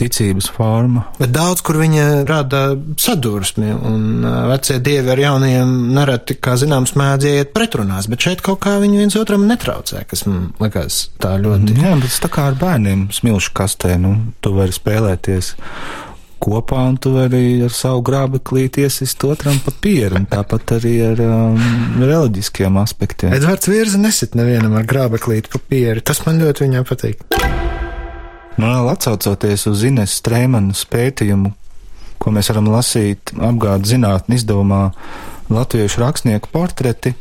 ticības 0.02 0.48
forma. 0.50 1.04
Bet 1.18 1.32
daudz 1.34 1.62
kur 1.64 1.78
viņa 1.80 2.06
rada 2.28 2.62
sadursmi, 3.00 3.70
un 3.72 4.24
ā, 4.26 4.34
vecie 4.50 4.78
dievi 4.82 5.12
ar 5.14 5.20
jaunajiem 5.20 5.74
nereti, 5.94 6.36
kā 6.42 6.56
zināms, 6.60 6.94
mēdz 6.98 7.28
iet 7.30 7.52
pretrunās, 7.54 8.08
bet 8.10 8.26
šeit 8.26 8.42
kaut 8.44 8.62
kā 8.64 8.78
viņi 8.82 9.02
viens 9.02 9.18
otram 9.20 9.46
netraucē, 9.48 10.04
kas 10.10 10.24
man 10.28 10.50
likās 10.62 11.04
tā 11.22 11.36
ļoti. 11.42 11.76
Jā, 11.78 11.94
bet 12.00 12.10
tas 12.10 12.22
tā 12.24 12.32
kā 12.32 12.48
ar 12.50 12.58
bērniem 12.58 13.10
smilšu 13.14 13.54
kastē, 13.58 13.94
nu, 14.02 14.16
tu 14.42 14.54
vari 14.56 14.74
spēlēties 14.74 15.54
kopā, 16.42 16.82
un 16.90 16.98
tu 17.00 17.12
vari 17.14 17.62
ar 17.64 17.72
savu 17.74 18.02
grābeklīti 18.06 18.82
iesist 18.86 19.22
otram 19.28 19.60
pa 19.62 19.74
pieru, 19.84 20.18
un 20.18 20.26
tāpat 20.30 20.76
arī 20.78 20.94
ar 21.12 21.22
um, 21.24 21.56
reliģiskiem 22.02 22.78
aspektiem. 22.82 23.34
Edvards 23.36 23.70
Virza 23.70 24.00
nesit 24.02 24.36
nevienam 24.38 24.74
ar 24.78 24.86
grābeklīti 24.88 25.52
papīru. 25.54 26.02
Tas 26.04 26.24
man 26.26 26.42
ļoti 26.42 26.66
viņam 26.66 26.86
patīk. 26.88 27.26
Man 28.58 28.68
vēl 28.68 28.92
atsaucoties 28.92 29.66
uz 29.70 29.84
Ines 29.88 30.18
Strēmanas 30.20 30.84
pētījumu, 30.92 31.54
ko 32.20 32.32
mēs 32.34 32.50
varam 32.52 32.68
lasīt 32.72 33.32
apgādes 33.38 33.94
zinātnē 33.94 34.38
izdevumā 34.38 34.84
Latviešu 35.52 36.02
rakstnieku 36.02 36.50
portreti, 36.52 37.14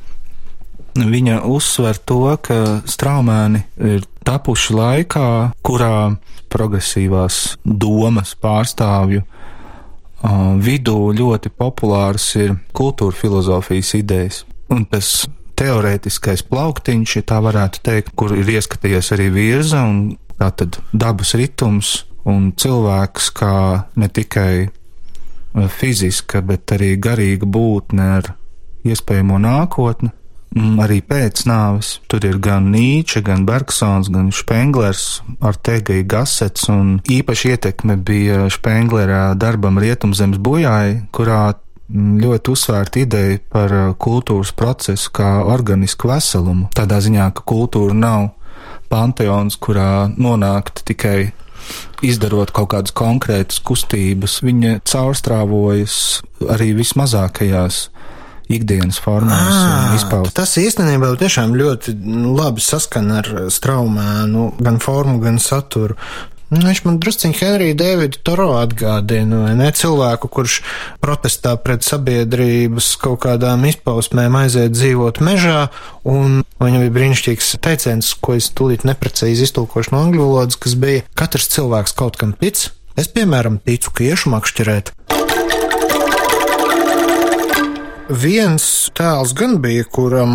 viņa 0.95 1.41
uzsver 1.47 1.97
to, 2.05 2.35
ka 2.43 2.81
straumēni 2.89 3.63
ir 3.79 4.03
tapuši 4.27 4.75
laikā, 4.75 5.27
kurā 5.65 5.95
progresīvās 6.51 7.57
domas 7.65 8.35
pārstāvju 8.41 9.23
uh, 9.23 10.55
vidū 10.61 10.97
ļoti 11.17 11.51
populāras 11.57 12.27
ir 12.39 12.57
kultūra 12.77 13.15
filozofijas 13.17 13.93
idejas. 13.99 14.43
Un 14.71 14.85
tas 14.89 15.25
teorētiskais 15.59 16.45
plauktiņš, 16.49 17.15
ja 17.19 17.27
tā 17.33 17.39
varētu 17.43 17.81
teikt, 17.85 18.13
kur 18.17 18.33
ir 18.37 18.49
ieskatījies 18.55 19.11
arī 19.15 19.29
virza 19.33 19.83
un 19.85 20.15
tātad 20.39 20.79
dabas 20.93 21.35
ritms 21.37 21.91
un 22.25 22.51
cilvēks 22.57 23.29
kā 23.37 23.55
ne 23.99 24.09
tikai 24.09 24.69
fiziska, 25.51 26.41
bet 26.45 26.71
arī 26.73 26.95
garīga 27.01 27.45
būtne 27.49 28.07
ar 28.17 28.31
iespējamo 28.87 29.37
nākotni. 29.41 30.11
Mm, 30.51 30.81
Arī 30.83 30.99
pēc 30.99 31.45
nāves 31.47 31.93
tur 32.11 32.25
ir 32.27 32.35
gan 32.43 32.65
Nīča, 32.73 33.21
gan 33.23 33.45
Bergsons, 33.47 34.09
gan 34.11 34.33
Špenglers, 34.35 35.21
ar 35.39 35.55
Tegai 35.55 36.01
Gasets, 36.03 36.67
un 36.73 36.97
īpaši 37.07 37.53
ietekme 37.53 37.95
bija 37.95 38.49
Špenglera 38.51 39.29
darbam 39.39 39.79
Rietumzemes 39.79 40.41
bojāji, 40.43 41.05
kurā 41.15 41.53
mm, 41.53 42.17
ļoti 42.25 42.51
uzsvērta 42.51 43.03
ideja 43.05 43.39
par 43.53 43.77
uh, 43.77 43.93
kultūras 43.95 44.51
procesu 44.51 45.13
kā 45.15 45.37
organisku 45.47 46.11
veselumu. 46.11 46.67
Tādā 46.75 46.99
ziņā, 46.99 47.31
ka 47.31 47.47
kultūra 47.47 47.95
nav 47.95 48.33
panteons, 48.91 49.55
kurā 49.55 50.11
nonākt 50.19 50.83
tikai 50.83 51.31
izdarot 52.03 52.51
kaut 52.51 52.73
kādas 52.73 52.91
konkrētas 52.97 53.61
kustības, 53.63 54.41
viņa 54.43 54.81
caurstrāvojas 54.83 55.95
arī 56.51 56.73
vismazākajās 56.75 57.85
ikdienas 58.55 58.99
formās 59.03 59.55
un 59.55 59.95
izpausmēs. 59.97 60.35
tas 60.37 60.57
īstenībā 60.61 61.13
tiešām 61.21 61.55
ļoti 61.57 61.95
nu, 62.01 62.35
labi 62.37 62.63
saskana 62.63 63.21
ar 63.21 63.31
straumēnu, 63.53 64.51
gan 64.61 64.81
formu, 64.83 65.19
gan 65.23 65.39
saturu. 65.41 65.97
Nu, 66.51 66.59
Viņš 66.65 66.81
man 66.83 66.97
drusciņā 66.99 67.37
Henrija 67.39 67.75
Davida 67.79 68.19
Toro 68.27 68.49
atgādina, 68.59 69.45
vai 69.45 69.53
ne? 69.55 69.69
Cilvēku, 69.71 70.27
kurš 70.27 70.57
protestā 70.99 71.53
pret 71.55 71.87
sabiedrības 71.87 72.89
kaut 72.99 73.21
kādām 73.23 73.63
izpausmēm 73.69 74.35
aiziet 74.41 74.75
dzīvot 74.75 75.21
mežā, 75.23 75.69
un 76.03 76.41
viņam 76.59 76.83
bija 76.83 76.95
brīnišķīgs 76.99 77.53
teiciens, 77.63 78.11
ko 78.19 78.35
es 78.35 78.51
tūlīt 78.51 78.83
neprecīzi 78.83 79.47
iztulkošu 79.47 79.95
no 79.95 80.03
angļu 80.03 80.27
valodas, 80.27 80.59
kas 80.59 80.75
bija 80.75 81.07
katrs 81.15 81.47
cilvēks 81.55 81.95
kaut 81.95 82.19
kam 82.19 82.35
tic. 82.35 82.67
Es, 82.99 83.07
piemēram, 83.07 83.61
ticu, 83.63 83.95
ka 83.95 84.11
iešu 84.11 84.35
makšķerēt. 84.35 84.91
Viens 88.11 88.63
tēls 88.91 89.31
gan 89.37 89.53
bija, 89.63 89.85
kuram 89.87 90.31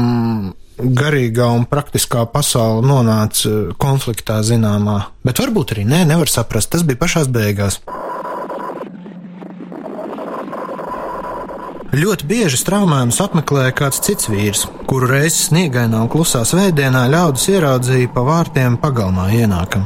garīgā 0.81 1.49
un 1.53 1.67
praktiskā 1.69 2.23
pasaule 2.33 2.81
nonāca 2.89 3.75
konfliktā 3.81 4.39
zināmā, 4.45 5.11
bet 5.27 5.43
varbūt 5.43 5.75
arī 5.75 5.85
nē, 5.89 6.07
nevar 6.09 6.31
saprast, 6.33 6.71
tas 6.73 6.87
bija 6.89 7.03
pašās 7.03 7.29
beigās. 7.29 7.81
Ļoti 11.97 12.29
bieži 12.29 12.61
straumēnus 12.61 13.21
apmeklēja 13.25 13.77
kāds 13.77 14.01
cits 14.05 14.29
vīrs, 14.33 14.67
kuru 14.89 15.09
reizes 15.13 15.51
sniegainā 15.51 16.01
un 16.05 16.11
klusā 16.13 16.43
svētdienā 16.49 17.07
ļaudis 17.13 17.49
ieraudzīja 17.53 18.13
pa 18.13 18.25
vārtiem 18.25 18.81
pagalmā 18.81 19.31
ienākam. 19.37 19.85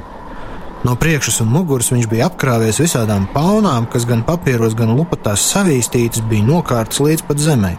No 0.80 0.94
priekšas 0.96 1.42
un 1.44 1.50
muguras 1.52 1.90
viņš 1.92 2.06
bija 2.08 2.30
apkrāpies 2.30 2.80
visādām 2.80 3.26
paunām, 3.34 3.84
kas 3.92 4.06
gan 4.08 4.22
papīros, 4.24 4.72
gan 4.78 4.94
lupatās 4.96 5.44
savīstītas 5.52 6.24
bija 6.30 6.46
nokārtas 6.46 7.02
līdz 7.04 7.26
pat 7.28 7.42
zemē. 7.42 7.74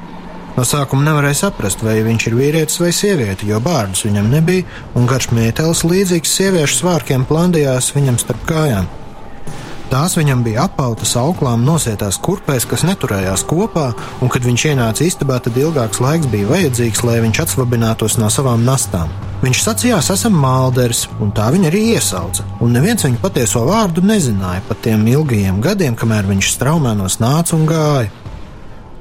No 0.53 0.65
sākuma 0.67 1.07
nevarēja 1.07 1.39
saprast, 1.45 1.81
vai 1.81 1.95
viņš 2.05 2.27
ir 2.27 2.35
vīrietis 2.37 2.81
vai 2.83 2.91
sieviete, 2.93 3.47
jo 3.47 3.57
bārdus 3.63 4.03
viņam 4.05 4.29
nebija, 4.29 4.67
un 4.93 5.07
garš 5.09 5.31
mētelis 5.33 5.85
līdzīgs 5.87 6.35
sieviešu 6.37 6.81
svārkiem 6.81 7.25
plandījās 7.25 7.93
viņam 7.95 8.19
starp 8.21 8.45
kājām. 8.51 8.89
Tās 9.91 10.13
viņam 10.19 10.43
bija 10.45 10.67
apautas 10.69 11.17
auklām, 11.19 11.65
nosietās 11.67 12.21
kurpēs, 12.21 12.67
kas 12.69 12.85
neturējās 12.87 13.47
kopā, 13.49 13.89
un, 14.21 14.29
kad 14.31 14.45
viņš 14.45 14.69
ienāca 14.75 15.07
istabā, 15.07 15.41
tad 15.43 15.57
ilgāks 15.57 16.03
laiks 16.03 16.29
bija 16.31 16.53
vajadzīgs, 16.53 17.03
lai 17.07 17.19
viņš 17.25 17.43
atsvabinātos 17.47 18.21
no 18.21 18.29
savām 18.31 18.63
nastām. 18.67 19.11
Viņš 19.41 19.59
sacījās, 19.65 20.11
esam 20.13 20.35
mālders, 20.37 21.07
un 21.17 21.31
tā 21.33 21.47
viņa 21.49 21.71
arī 21.71 21.79
iesauca, 21.95 22.43
un 22.61 22.75
neviens 22.75 23.01
viņa 23.07 23.17
patieso 23.23 23.63
vārdu 23.65 24.03
nezināja 24.05 24.61
pat 24.67 24.83
tiem 24.85 25.07
ilgajiem 25.09 25.57
gadiem, 25.65 25.95
kamēr 25.97 26.29
viņš 26.29 26.51
straumēnos 26.53 27.17
nāca 27.23 27.57
un 27.57 27.63
gāja. 27.65 28.11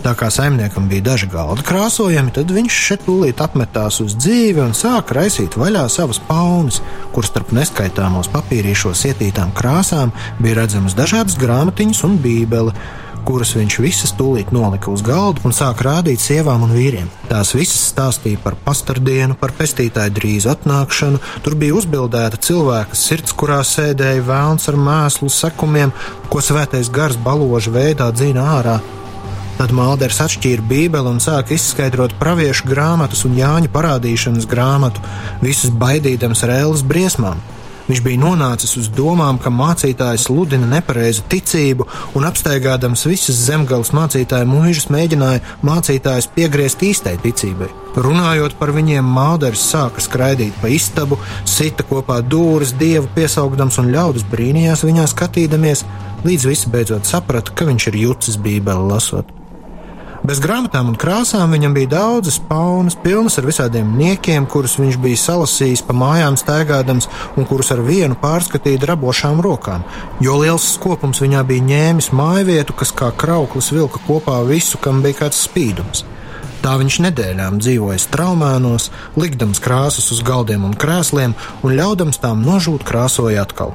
Tā 0.01 0.15
kā 0.17 0.31
saimniekam 0.33 0.87
bija 0.89 1.05
daži 1.11 1.27
galdi 1.29 1.61
krāsojami, 1.69 2.33
tad 2.33 2.49
viņš 2.57 2.79
šeit 2.87 3.03
tūlīt 3.05 3.43
apmetās 3.45 4.01
uz 4.01 4.15
dzīvi 4.17 4.63
un 4.65 4.73
sāka 4.73 5.19
raisīt 5.19 5.59
vaļā 5.61 5.83
savas 5.93 6.23
paunas, 6.25 6.81
kuras 7.13 7.29
starp 7.35 7.53
neskaitāmos 7.53 8.33
papīrīšos 8.33 9.05
ietītām 9.11 9.53
krāsām 9.59 10.15
bija 10.41 10.63
redzamas 10.63 10.97
dažādas 10.97 11.37
grāmatiņas 11.43 12.01
un 12.09 12.17
bībele, 12.25 12.73
kuras 13.27 13.53
viņš 13.57 13.77
visas 13.83 14.13
tūlīt 14.19 14.53
nolika 14.55 14.91
uz 14.93 15.03
galda 15.07 15.43
un 15.47 15.55
sāka 15.57 15.87
rādīt 15.87 16.23
sievām 16.23 16.65
un 16.67 16.75
vīriem. 16.77 17.09
Tās 17.31 17.53
visas 17.57 17.83
stāstīja 17.93 18.41
par 18.45 18.57
pastardienu, 18.65 19.37
par 19.41 19.55
pestītāju 19.59 20.15
drīzu 20.17 20.53
atnākšanu, 20.55 21.21
tur 21.45 21.59
bija 21.61 21.77
uzbildēta 21.79 22.41
cilvēka 22.47 22.99
sirds, 22.99 23.35
kurā 23.37 23.61
sēdēja 23.67 24.25
vēlns 24.27 24.71
ar 24.73 24.81
mēslu 24.81 25.31
sekumiem, 25.33 25.93
ko 26.33 26.43
svētais 26.45 26.91
gars 26.93 27.21
baloža 27.21 27.75
veidā 27.75 28.11
dzina 28.15 28.49
ārā. 28.59 28.81
Tad 29.61 29.75
Malders 29.77 30.23
atšķīra 30.25 30.65
Bībeli 30.65 31.11
un 31.11 31.19
sāka 31.21 31.53
izskaidrot 31.53 32.15
praviešu 32.17 32.65
grāmatas 32.71 33.27
un 33.29 33.35
Jāņa 33.37 33.69
parādīšanas 33.75 34.49
grāmatu, 34.49 35.03
visus 35.45 35.75
baidīdams 35.83 36.47
ar 36.47 36.55
ēlas 36.63 36.85
briesmām. 36.87 37.43
Viņš 37.91 38.05
bija 38.07 38.21
nonācis 38.23 38.77
uz 38.79 38.87
domām, 38.95 39.41
ka 39.43 39.51
mācītājs 39.51 40.29
sludina 40.29 40.69
nepareizu 40.71 41.25
ticību, 41.33 41.89
un 42.15 42.27
apsteigādams 42.29 43.03
visas 43.09 43.41
zemgājas 43.49 43.91
mācītāju 43.97 44.47
mūžus, 44.47 44.87
mēģināja 44.95 45.41
mācītājus 45.67 46.29
piegriezt 46.37 46.85
īstai 46.87 47.17
ticībai. 47.25 47.67
Runājot 47.99 48.55
par 48.61 48.71
viņiem, 48.77 49.11
Malders 49.17 49.65
sāka 49.73 50.05
skraidīt 50.05 50.55
pa 50.63 50.71
istabu, 50.71 51.19
sita 51.43 51.83
kopā 51.91 52.21
dūris, 52.23 52.77
dievu 52.79 53.11
piesaugdams, 53.19 53.81
un 53.83 53.91
ļaudis 53.91 54.29
brīnījās 54.31 54.87
viņā 54.87 55.11
skatīdamies, 55.11 55.83
līdz 56.23 56.49
visi 56.53 56.71
beidzot 56.71 57.11
saprata, 57.11 57.51
ka 57.51 57.67
viņš 57.67 57.91
ir 57.91 58.03
jucis 58.05 58.39
Bībeli 58.39 58.87
lasot. 58.95 59.40
Bez 60.21 60.37
grāmatām 60.45 60.91
un 60.91 60.97
krāsām 61.01 61.55
viņam 61.55 61.73
bija 61.73 61.89
daudzas 61.95 62.37
paunas, 62.45 62.93
pilnas 62.93 63.39
ar 63.41 63.47
visādiem 63.49 63.95
niekiem, 63.97 64.45
kurus 64.45 64.75
viņš 64.77 64.99
bija 65.01 65.17
salasījis 65.17 65.83
pa 65.89 65.97
mājām 65.97 66.37
staigādams 66.37 67.09
un 67.41 67.49
kurus 67.49 67.73
ar 67.73 67.81
vienu 67.87 68.19
pārskatīja 68.21 68.83
drabošām 68.83 69.41
rokām. 69.41 69.87
Jo 70.21 70.37
liels 70.43 70.67
skopums 70.75 71.23
viņā 71.25 71.41
bija 71.49 71.65
ņēmis 71.71 72.11
mājvietu, 72.13 72.77
kas 72.77 72.93
kā 72.93 73.09
krauklis 73.17 73.73
vilka 73.73 74.03
kopā 74.05 74.43
visu, 74.45 74.77
kam 74.85 75.01
bija 75.01 75.23
kāds 75.23 75.41
spīdums. 75.49 76.05
Tā 76.61 76.77
viņš 76.77 76.99
nedēļām 77.07 77.57
dzīvoja 77.65 78.03
straumēnos, 78.05 78.91
likdams 79.17 79.63
krāsas 79.65 80.13
uz 80.13 80.21
galdiem 80.21 80.69
un 80.69 80.77
krēsliem 80.77 81.33
un 81.65 81.79
ļaudams 81.81 82.21
tām 82.21 82.45
nožūt 82.45 82.85
krāsoja 82.85 83.47
atkal. 83.49 83.73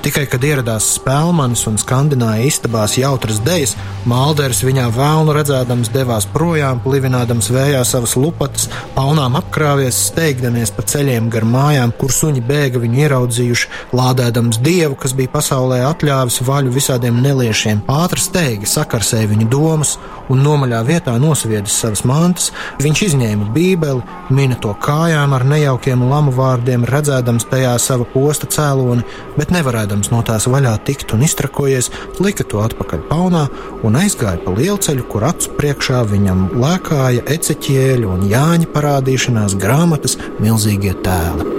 Tikai, 0.00 0.22
kad 0.32 0.40
ieradās 0.40 0.86
spēlmanis 0.94 1.66
un 1.68 1.74
skandināja 1.76 2.46
istabās 2.48 2.94
jautras 2.96 3.36
dejas, 3.44 3.74
Malders 4.08 4.62
viņā 4.64 4.86
vēlnu 4.96 5.34
redzēdams 5.36 5.90
devās 5.92 6.24
projām, 6.32 6.78
plivinādams 6.80 7.50
vējā 7.52 7.82
savas 7.84 8.14
lupatas, 8.16 8.70
paunām 8.94 9.36
apkrāvies, 9.36 9.98
steigdamies 10.08 10.72
pa 10.72 10.86
ceļiem 10.88 11.28
gar 11.34 11.44
mājām, 11.44 11.92
kur 12.00 12.14
suņi 12.16 12.40
bēga 12.48 12.80
viņu 12.80 12.96
ieraudzījuši, 13.02 13.68
lādēdams 14.00 14.62
dievu, 14.64 14.96
kas 15.02 15.12
bija 15.18 15.34
pasaulē 15.34 15.82
atļāvis 15.90 16.40
vaļu 16.48 16.72
visādiem 16.78 17.20
neliešiem. 17.20 17.84
Ātri 17.92 18.24
steigi 18.24 18.72
sakarsēja 18.72 19.28
viņu 19.34 19.50
domas 19.52 19.98
un 20.32 20.40
nomaļā 20.46 20.80
vietā 20.88 21.18
nosviedis 21.20 21.76
savas 21.76 22.06
mantas, 22.08 22.48
viņš 22.80 23.04
izņēma 23.10 23.50
bībeli, 23.52 24.00
mina 24.32 24.56
to 24.64 24.72
kājām 24.80 25.36
ar 25.36 25.44
nejaukiem 25.44 26.08
lamu 26.08 26.32
vārdiem, 26.40 26.88
redzēdams 26.88 27.50
tajā 27.52 27.76
sava 27.84 28.08
posta 28.16 28.48
cēloni, 28.48 29.04
bet 29.36 29.52
nevarēja 29.52 29.89
nevarēdams 29.90 30.10
no 30.12 30.22
tās 30.22 30.46
vaļā 30.46 30.78
tikt 30.86 31.12
un 31.14 31.22
iztrakojies, 31.24 31.90
lika 32.20 32.44
to 32.44 32.60
atpakaļ 32.62 33.00
paunā 33.08 33.48
un 33.82 33.96
aizgāja 33.96 34.38
pa 34.44 34.52
lielceļu, 34.54 35.06
kur 35.10 35.24
acu 35.24 35.50
priekšā 35.58 36.04
viņam 36.06 36.50
lēkāja 36.54 37.24
eceķieļu 37.26 38.08
un 38.08 38.28
jāņa 38.30 38.70
parādīšanās 38.70 39.56
grāmatas 39.58 40.16
milzīgie 40.38 40.94
tēli. 41.02 41.58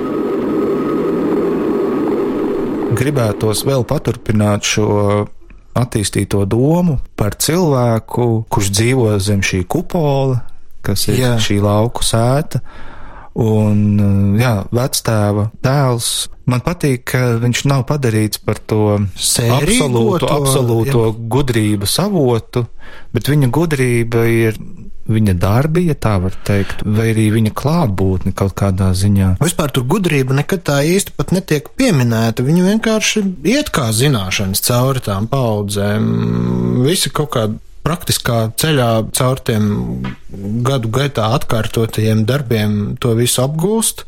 Gribētos 2.96 3.66
vēl 3.66 3.84
paturpināt 3.88 4.64
šo 4.64 5.28
attīstīto 5.76 6.46
domu 6.46 7.00
par 7.16 7.36
cilvēku, 7.36 8.46
kurš 8.52 8.72
dzīvo 8.72 9.18
zem 9.20 9.42
šī 9.42 9.64
kupola, 9.66 10.42
kas 10.84 11.08
ir 11.08 11.20
Jā. 11.20 11.36
šī 11.40 11.62
lauku 11.64 12.04
sēta. 12.04 12.62
Un, 13.40 14.36
jā, 14.40 14.58
vectēva 14.76 15.50
tēls 15.64 16.12
Man 16.52 16.64
patīk, 16.66 17.06
ka 17.14 17.20
viņš 17.40 17.64
nav 17.70 17.86
padarīts 17.88 18.42
par 18.44 18.58
to 18.68 18.98
Sērīgo 19.16 19.86
absolūto, 19.86 20.26
to, 20.26 20.38
absolūto 20.42 21.04
jā. 21.06 21.18
gudrības 21.36 21.98
avotu, 22.04 22.66
bet 23.16 23.30
viņa 23.32 23.50
gudrība 23.54 24.26
ir 24.28 24.58
viņa 25.12 25.36
darbi, 25.40 25.86
ja 25.90 25.96
tā 25.98 26.16
var 26.24 26.36
teikt, 26.48 26.84
vai 26.86 27.10
arī 27.12 27.30
viņa 27.36 27.54
klātbūtne 27.58 28.34
kaut 28.38 28.54
kādā 28.58 28.92
ziņā. 28.98 29.36
Vispār 29.42 29.74
tur 29.76 29.86
gudrība 29.90 30.36
nekad 30.38 30.64
tā 30.68 30.82
īsti 30.88 31.16
pat 31.18 31.34
netiek 31.36 31.72
pieminēta. 31.78 32.46
Viņa 32.46 32.68
vienkārši 32.68 33.24
iet 33.54 33.72
kā 33.76 33.90
zināšanas 33.96 34.64
cauri 34.68 35.04
tām 35.08 35.28
paudzēm. 35.32 36.08
Visi 36.86 37.12
kaut 37.14 37.34
kādi 37.36 37.60
praktiskā 37.86 38.52
ceļā 38.62 38.90
caur 39.18 39.42
tiem 39.46 39.66
gadu 40.66 40.92
gaitā 40.94 41.32
atkārtotajiem 41.38 42.26
darbiem 42.30 42.98
to 43.02 43.16
visu 43.18 43.42
apgūst, 43.46 44.06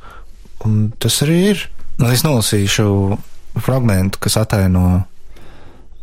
un 0.67 0.91
tas 0.99 1.21
arī 1.25 1.39
ir. 1.53 1.63
Nu, 1.99 2.09
es 2.09 2.23
nolasīšu 2.25 2.87
fragment, 3.61 4.17
kas 4.21 4.39
ataino 4.41 5.03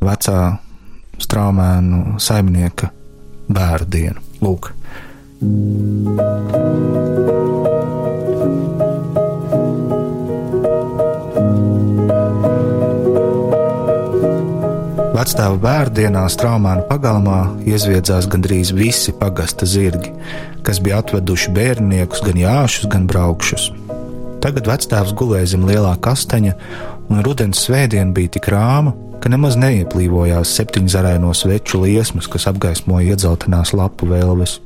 vecā 0.00 0.38
straumēnu 1.20 2.20
saimnieka 2.22 2.92
bērnu 3.50 3.90
dienu. 3.90 4.26
Lūk. 4.40 4.72
Vectēva 15.20 15.58
bērndienā 15.60 16.20
straumēnu 16.32 16.86
pagalmā 16.88 17.40
iezviedzās 17.68 18.24
gandrīz 18.32 18.70
visi 18.72 19.12
pagasta 19.12 19.66
zirgi, 19.68 20.14
kas 20.64 20.78
bija 20.80 21.02
atveduši 21.02 21.52
bērniekus, 21.52 22.22
gan 22.24 22.38
jāšus, 22.40 22.86
gan 22.88 23.04
braukšus. 23.10 23.66
Tagad 24.40 24.70
vectēvs 24.70 25.12
gulēja 25.20 25.50
zem 25.52 25.66
lielā 25.68 25.90
kastaņa, 26.00 26.54
un 27.12 27.20
rudens 27.26 27.60
svētdiena 27.66 28.16
bija 28.16 28.32
tik 28.38 28.48
rāma, 28.54 28.94
ka 29.20 29.28
nemaz 29.28 29.60
neieplīvojās 29.60 30.54
septiņzaraino 30.56 31.36
sveču 31.36 31.82
liesmas, 31.84 32.24
kas 32.24 32.48
apgaismoja 32.48 33.12
iedzeltenās 33.12 33.74
lapu 33.76 34.08
vēlves. 34.08 34.56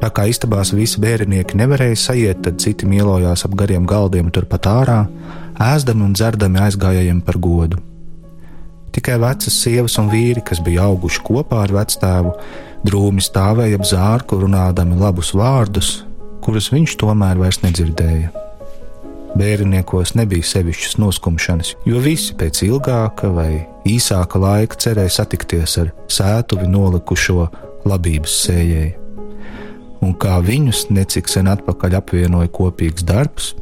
Tā 0.00 0.08
kā 0.08 0.24
istabās 0.32 0.72
visi 0.72 1.04
bērnieki 1.04 1.60
nevarēja 1.60 2.00
sajiet, 2.08 2.44
tad 2.48 2.64
citi 2.64 2.88
mielojās 2.88 3.44
ap 3.44 3.60
gariem 3.60 3.84
galdiem 3.84 4.32
turpat 4.32 4.72
ārā, 4.72 5.00
ēzdami 5.60 6.08
un 6.08 6.16
dzerdami 6.16 6.64
aizgājējiem 6.70 7.26
par 7.28 7.44
godu. 7.44 7.84
Tikai 8.92 9.16
vecas 9.22 9.54
sievas 9.56 9.96
un 10.00 10.10
vīri, 10.12 10.42
kas 10.44 10.60
bija 10.60 10.84
auguši 10.90 11.22
kopā 11.24 11.62
ar 11.64 11.72
vectēvu, 11.72 12.34
drūmi 12.84 13.24
stāvēja 13.24 13.78
ap 13.80 13.86
zārku, 13.88 14.36
runādami 14.42 14.98
labus 15.00 15.32
vārdus, 15.38 16.02
kuras 16.44 16.68
viņš 16.74 16.98
tomēr 17.00 17.40
vairs 17.40 17.62
nedzirdēja. 17.64 18.32
Bērniekos 19.32 20.12
nebija 20.18 20.44
sevišķas 20.44 20.98
noskumšanas, 21.00 21.72
jo 21.88 22.02
visi 22.04 22.36
pēc 22.36 22.60
ilgāka 22.66 23.32
vai 23.32 23.64
īsāka 23.88 24.40
laika 24.42 24.76
cerēja 24.84 25.16
satikties 25.22 25.78
ar 25.80 25.94
sētuvi 26.12 26.68
nolikušo 26.68 27.48
labības 27.88 28.36
sējēju. 28.44 28.98
Un 30.04 30.12
kā 30.20 30.36
viņus 30.44 30.88
necik 30.92 31.30
sen 31.32 31.48
atpakaļ 31.48 32.00
apvienoja 32.02 32.52
kopīgs 32.52 33.08
darbs, 33.08 33.52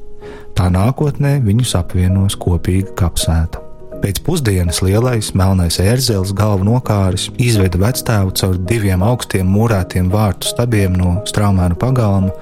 tā 0.58 0.72
nākotnē 0.72 1.38
viņus 1.44 1.76
apvienos 1.78 2.34
kopīga 2.40 2.96
kapsēta. 2.98 3.69
Pēc 4.00 4.22
pusdienas 4.24 4.78
lielais 4.80 5.26
melnais 5.36 5.76
ērzelis 5.82 6.30
galvu 6.32 6.64
nokāris 6.64 7.26
izveda 7.36 7.82
vecstāvu 7.82 8.32
caur 8.40 8.54
diviem 8.70 9.02
augstiem 9.04 9.48
mūrētiem 9.52 10.08
vārtu 10.12 10.48
stabiem 10.48 10.94
no 10.96 11.18
straumēnu 11.28 11.76
pagalma, 11.80 12.32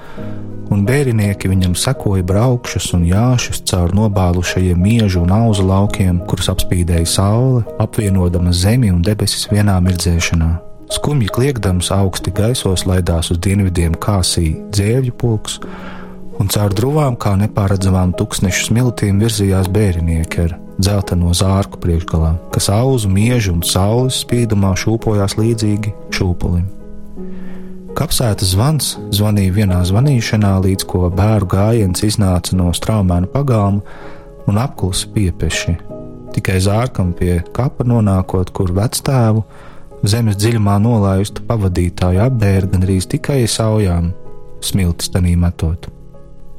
un 0.71 0.85
bērnieki 0.87 1.51
viņam 1.51 1.73
sekoja 1.75 2.23
braukšus 2.29 2.93
un 2.95 3.03
jāšus 3.09 3.59
caur 3.67 3.91
nobālušajiem 3.97 4.79
miežu 4.79 5.25
un 5.25 5.33
auzu 5.35 5.65
laukiem, 5.67 6.21
kurus 6.31 6.47
apspīdēja 6.53 7.09
saule, 7.11 7.65
apvienodama 7.83 8.55
zemi 8.55 8.93
un 8.93 9.03
debesis 9.03 9.49
vienā 9.51 9.75
mirdzēšanā. 9.83 10.53
Skumji 10.95 11.27
kliegdams 11.35 11.91
augsti 11.93 12.31
gaisos 12.39 12.85
laidās 12.87 13.33
uz 13.33 13.41
dienvidiem 13.43 13.99
kāsī 13.99 14.53
dzēvju 14.71 15.17
pulks, 15.19 15.59
un 16.39 16.47
caur 16.47 16.71
drūvām 16.71 17.19
kā 17.19 17.35
nepārredzamām 17.43 18.15
tūkstnešu 18.15 18.71
smiltīm 18.71 19.19
virzījās 19.21 19.67
bērnieki 19.75 20.47
ar 20.47 20.57
dzelteno 20.79 21.33
zārku 21.35 21.79
priekšgalā, 21.83 22.35
kas 22.53 22.69
auzu, 22.71 23.11
miežu 23.11 23.53
un 23.57 23.63
saules 23.67 24.21
spīdumā 24.23 24.73
šūpojās 24.79 25.35
līdzīgi 25.39 25.93
šūpulim. 26.15 26.67
Kapsētas 27.99 28.53
zvans 28.53 28.93
zvanīja 29.11 29.55
vienā 29.57 29.79
zvanīšanā, 29.89 30.53
līdz 30.63 30.85
ko 30.87 31.09
bērnu 31.11 31.49
gājiens 31.51 32.05
iznāca 32.05 32.55
no 32.55 32.69
straumēna 32.75 33.27
pagalma 33.33 33.81
un 34.47 34.59
apklusa 34.61 35.09
piepeši. 35.15 35.75
Tikai 36.35 36.59
zārkam 36.63 37.11
pie 37.17 37.41
kapa 37.55 37.83
nonākot, 37.83 38.53
kur 38.55 38.71
vectēvu 38.77 39.43
zemes 40.07 40.39
dziļumā 40.39 40.77
nolaistu 40.79 41.43
pavadītāju 41.49 42.23
apbēra 42.29 42.71
gan 42.71 42.85
arī 42.87 42.99
tikai 43.15 43.41
saujām, 43.49 44.13
smiltis 44.63 45.11
tanī 45.11 45.35
metot. 45.39 45.89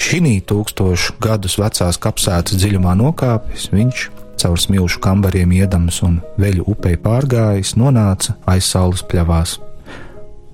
Šī 0.01 0.41
tūkstošu 0.49 1.19
gadus 1.21 1.59
vecās 1.61 1.99
kapsētas 2.01 2.57
dziļumā 2.57 2.95
nokāpis, 2.99 3.69
viņš 3.71 4.07
caur 4.41 4.57
smilšu 4.59 5.01
kambariem 5.05 5.53
iedams 5.53 6.01
un 6.07 6.21
veļu 6.41 6.65
upei 6.73 6.97
pārgājis, 6.97 7.75
nonāca 7.77 8.39
aiz 8.49 8.65
saules 8.73 9.05
pļavās 9.05 9.59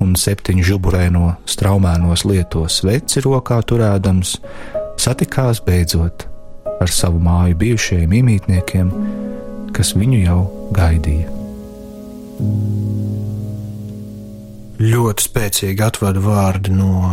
un 0.02 0.16
septiņu 0.18 0.64
žuburēno 0.66 1.36
straumēnos 1.48 2.26
lietos 2.28 2.82
veci 2.84 3.22
rokā 3.24 3.60
turēdams, 3.70 4.34
satikās 5.00 5.62
beidzot 5.64 6.26
ar 6.82 6.92
savu 6.92 7.22
māju 7.22 7.56
bijušajiem 7.62 8.18
imītniekiem, 8.18 8.90
kas 9.76 9.94
viņu 9.96 10.20
jau 10.24 10.40
gaidīja. 10.76 11.30
Ļoti 14.76 15.24
spēcīgi 15.30 15.86
atvadu 15.86 16.26
vārdi 16.26 16.74
no 16.76 17.06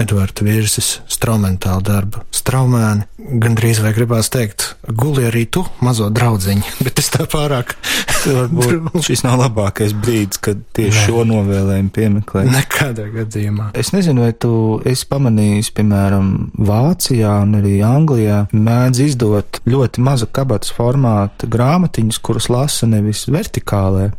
Edvards 0.00 0.42
Virsis 0.42 0.88
straumentāla 1.10 1.82
darba. 1.84 2.22
Straumēni, 2.34 3.04
gandrīz 3.42 3.82
vai 3.84 3.92
gribās 3.94 4.30
teikt, 4.32 4.72
guli 4.88 5.26
arī 5.28 5.44
tu, 5.52 5.64
mazo 5.84 6.08
draudziņu, 6.12 6.64
bet 6.86 7.02
es 7.02 7.10
tā 7.12 7.26
pārāk. 7.30 7.74
Varbūt 8.22 9.08
šis 9.08 9.24
nav 9.26 9.40
labākais 9.42 9.94
brīdis, 9.98 10.40
kad 10.42 10.60
tieši 10.76 10.96
ne. 10.96 11.04
šo 11.06 11.24
novēlējumu 11.28 11.92
piemeklēt. 11.94 12.50
Nekādā 12.52 13.08
gadījumā. 13.12 13.70
Es 13.78 13.92
nezinu, 13.94 14.24
vai 14.26 14.32
tu 14.32 14.52
esi 14.88 15.08
pamanījis, 15.10 15.72
piemēram, 15.76 16.32
Vācijā 16.62 17.34
un 17.44 17.58
arī 17.60 17.76
Anglijā 17.86 18.44
mēdz 18.54 19.04
izdot 19.08 19.62
ļoti 19.68 20.04
maza 20.06 20.28
kabatas 20.30 20.72
formāta 20.74 21.50
grāmatiņas, 21.50 22.22
kuras 22.22 22.48
lasa 22.52 22.88
nevis 22.90 23.26
vertikālē, 23.32 24.10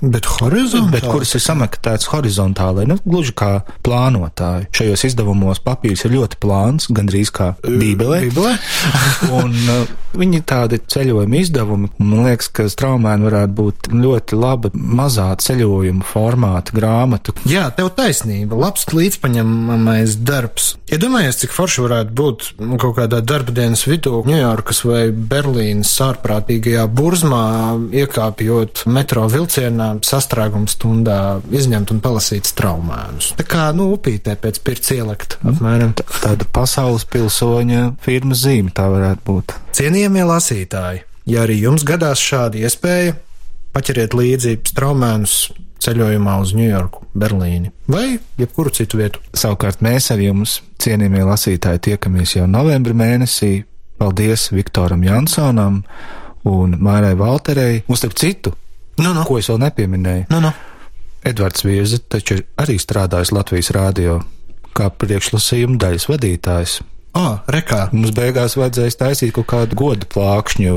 Bet. 0.00 0.26
Bet 0.92 1.06
kuras 1.06 1.34
ir 1.36 1.42
sameklētas 1.42 2.08
horizontāli, 2.12 2.86
nu, 2.88 2.98
gluži 3.06 3.34
kā 3.36 3.50
plānotāji. 3.86 4.68
Šajos 4.74 5.04
izdevumos 5.08 5.62
papīrs 5.64 6.04
ir 6.04 6.16
ļoti 6.18 6.40
plāns, 6.42 6.88
gandrīz 6.92 7.32
kā 7.34 7.54
Bībelē. 7.64 8.20
Bībelē? 8.26 8.54
un 9.38 9.54
uh, 9.54 9.92
viņi 10.18 10.42
tādi 10.46 10.80
ceļojuma 10.92 11.40
izdevumi, 11.40 11.90
man 12.02 12.28
liekas, 12.28 12.50
ka 12.54 12.66
straumēni 12.70 13.28
varētu 13.28 13.56
būt 13.60 13.90
ļoti 13.94 14.38
laba 14.38 14.72
mazā 14.74 15.30
ceļojuma 15.40 16.06
formāta 16.08 16.74
grāmata. 16.76 17.34
Jā, 17.48 17.68
tev 17.76 17.92
taisnība, 17.96 18.58
labs 18.60 18.88
līdzpaņemamais 18.92 20.18
darbs. 20.26 20.74
Iedomājies, 20.92 21.38
ja 21.38 21.44
cik 21.44 21.54
forši 21.56 21.86
varētu 21.86 22.16
būt 22.18 22.50
kaut 22.82 22.98
kādā 22.98 23.22
darba 23.24 23.54
dienas 23.54 23.86
vidū 23.88 24.22
Ņujorkas 24.28 24.84
vai 24.86 25.02
Berlīnas 25.10 25.92
ārprātīgajā 26.04 26.84
burzmā, 26.92 27.44
iekāpjot 28.04 28.84
metro 28.90 29.26
vilcienā 29.32 29.83
sastrēguma 30.04 30.70
stundā 30.70 31.18
izņemt 31.54 31.94
un 31.94 32.02
palasīt 32.04 32.48
straumēnus. 32.50 33.32
Tā 33.38 33.46
kā, 33.48 33.66
nu, 33.76 33.90
upītē 33.96 34.36
pēc 34.40 34.60
pirts 34.66 34.94
ielikt, 34.96 35.38
apmēram. 35.46 35.94
Tā, 35.98 36.06
tāda 36.26 36.48
pasaules 36.54 37.06
pilsoņa 37.10 37.94
firmas 38.04 38.44
zīme 38.44 38.74
tā 38.74 38.88
varētu 38.92 39.26
būt. 39.28 39.58
Cienījamie 39.76 40.24
lasītāji, 40.30 41.04
ja 41.30 41.44
arī 41.44 41.60
jums 41.64 41.86
gadās 41.86 42.22
šāda 42.22 42.64
iespēja, 42.64 43.18
paķeriet 43.74 44.14
līdzi 44.16 44.58
straumēnus 44.70 45.38
ceļojumā 45.84 46.38
uz 46.40 46.54
Ņujorku, 46.56 47.04
Berlīni 47.18 47.72
vai 47.90 48.16
jebkuru 48.40 48.72
citu 48.74 49.00
vietu. 49.00 49.20
Savukārt 49.36 49.82
mēs 49.84 50.10
ar 50.14 50.22
jums, 50.22 50.58
cienījamie 50.82 51.24
lasītāji, 51.28 51.82
tiekamies 51.90 52.36
jau 52.38 52.48
novembra 52.50 52.96
mēnesī. 52.96 53.64
Paldies 54.00 54.48
Viktoram 54.50 55.04
Jansonam 55.06 55.82
un 56.50 56.74
Mārai 56.82 57.14
Valterei. 57.18 57.84
Un 57.86 57.98
starp 57.98 58.16
citu, 58.18 58.54
Nu, 59.00 59.12
nu. 59.12 59.24
Ko 59.26 59.40
es 59.40 59.50
vēl 59.50 59.60
nepieminēju? 59.64 60.28
Nu, 60.30 60.40
nu. 60.44 60.54
Edvards 61.24 61.64
Virza 61.64 61.98
taču 61.98 62.38
ir 62.38 62.42
arī 62.60 62.76
strādājis 62.80 63.32
Latvijas 63.34 63.72
rādio 63.74 64.20
kā 64.74 64.90
priekšlasījuma 64.90 65.78
daļas 65.80 66.10
vadītājs. 66.10 66.82
Oh, 67.14 67.36
rekā. 67.46 67.92
Mums 67.94 68.10
beigās 68.14 68.56
vajadzēs 68.58 68.96
taisīt 68.98 69.30
kaut 69.36 69.46
kādu 69.52 69.76
godu 69.78 70.06
plākšņu 70.10 70.72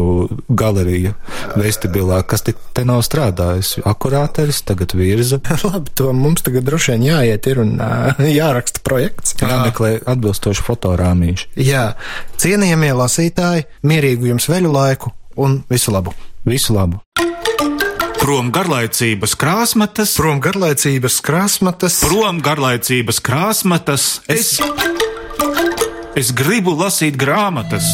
galeriju 0.53 1.15
vestibilā, 1.58 2.19
kas 2.30 2.45
te, 2.45 2.53
te 2.77 2.84
nav 2.86 3.01
strādājis. 3.06 3.80
Akurāteris 3.89 4.62
tagad 4.67 4.93
virza. 4.97 5.41
Labi, 5.65 5.95
to 5.97 6.13
mums 6.13 6.45
tagad 6.45 6.67
droši 6.69 6.93
vien 6.93 7.08
jāiet 7.10 7.49
ir 7.49 7.63
un 7.65 7.73
jāraksta 8.39 8.86
projekts. 8.86 9.34
Jāmeklē 9.41 9.95
atbilstoši 10.06 10.67
fotorāmīši. 10.69 11.49
Jā, 11.71 11.88
cienījamie 12.38 12.93
lasītāji, 13.01 13.65
mierīgu 13.89 14.30
jums 14.36 14.49
veļu 14.53 14.77
laiku 14.77 15.15
un 15.41 15.63
visu 15.73 15.97
labu! 15.97 16.13
Visu 16.45 16.77
labu! 16.77 17.01
Prom 18.17 18.49
garlaicības 18.51 19.36
krāsmatas, 19.39 20.15
prom 20.17 20.39
garlaicības 20.43 21.19
krāsmatas, 21.25 21.99
prom 22.03 22.39
garlaicības 22.43 23.19
krāsmatas. 23.23 24.08
Es, 24.32 24.56
es 26.17 26.32
gribu 26.36 26.73
lasīt 26.77 27.19
grāmatas. 27.19 27.89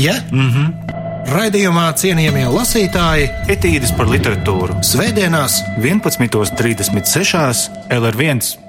Ja? 0.00 0.18
Mhm. 0.30 0.84
Raidījumā 1.26 1.88
cienījamie 1.98 2.44
lasītāji 2.54 3.26
Etīdes 3.50 3.90
par 3.98 4.06
literatūru 4.12 4.78
Svētdienās 4.86 5.58
11.36. 5.82 7.66
LR1 7.90 8.65